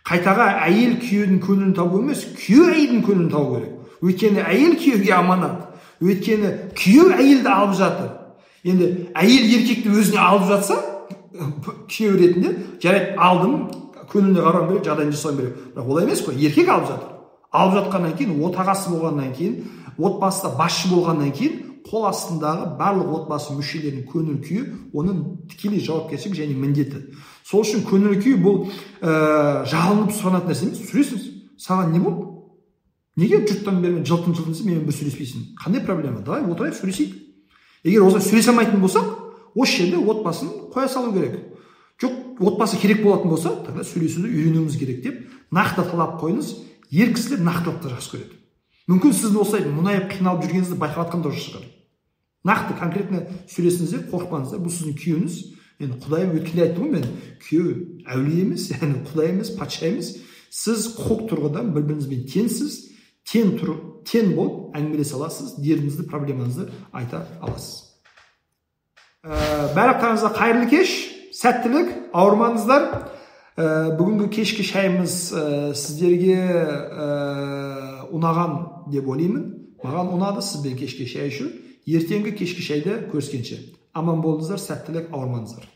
[0.03, 3.77] Қайтаға әйел күйеудің көңілін табу емес күйеу әйелдің көңілін табу керек.
[4.03, 5.69] Өйткені әйел күйеуге аманат
[6.03, 8.11] өйткені күйеу әйелді алып жатыр.
[8.67, 10.81] Енді әйел еркекті өзіне алып жатса
[11.91, 13.55] күйеу ретінде жарайды алдым
[14.11, 17.09] көңіліне қарауым керек жағдайын жасауым керек бірақ олай емес қой еркек алып жатыр.
[17.53, 19.57] Алып жатқаннан кейін отағасы болғаннан кейін
[19.99, 24.63] отбасыда басшы болғаннан кейін қол астындағы барлық отбасы мүшелерінің көңіл күйі
[24.97, 27.03] оның тікелей жауапкершілігі және міндеті.
[27.45, 28.67] Сол үшін көңіл күй бұл
[29.03, 30.83] ә, жалынып сұранатын нәрсе емес.
[30.91, 31.27] Сөйлесіңіз
[31.61, 32.29] саған не болды?
[33.21, 35.49] Неге жұрттан бері жылтың жылтың менімен бір сөйлеспейсің?
[35.61, 36.23] Қандай проблема?
[36.25, 37.17] Давай отырайық сөйлесейік.
[37.85, 39.11] Егер осылай сөйлесе алмайтын болсақ
[39.55, 41.41] осы жерде отбасын қоя салу керек.
[42.01, 45.21] Жоқ отбасы керек болатын болса тогда сөйлесуді үйренуіміз керек деп
[45.53, 46.55] нақты талап қойыңыз.
[46.93, 48.42] Ер кісілер нақтылықты жақсы көреді.
[48.93, 51.65] Мүмкін сіздің осылай мұңайып қиналып жүргеніңізді байқап жатқан да шығар.
[52.45, 55.37] Нақты конкретно сөйлесіңіздер қорықпаңыздар бұл сіздің күйеуіңіз.
[55.83, 57.07] Енді құдайым өткенде айттым ғой мен
[57.43, 57.73] күйеу
[58.13, 60.11] әулие емес яғни құдай емес патша емес.
[60.53, 62.77] Сіз құқық тұрғыдан бір біріңізбен теңсіз
[63.31, 63.73] тең тұр
[64.09, 67.95] тең болып әңгімелесе аласыз дертіңізді проблемаңызды айта аласыз.
[69.23, 70.95] Ә, барлықтарыңызға қайырлы кеш
[71.39, 72.89] сәттілік ауырмаңыздар.
[73.57, 75.45] Ә, бүгінгі кешкі шайымыз ә,
[75.77, 77.09] сіздерге ә,
[78.15, 78.57] ұнаған
[78.93, 79.45] деп ойлаймын
[79.83, 81.51] маған ұнады сізбен кешкі шай ішу
[81.87, 83.61] ертеңгі кешкі шайда көріскенше
[83.93, 85.69] аман болыңыздар сәттілік ауырмаңыздар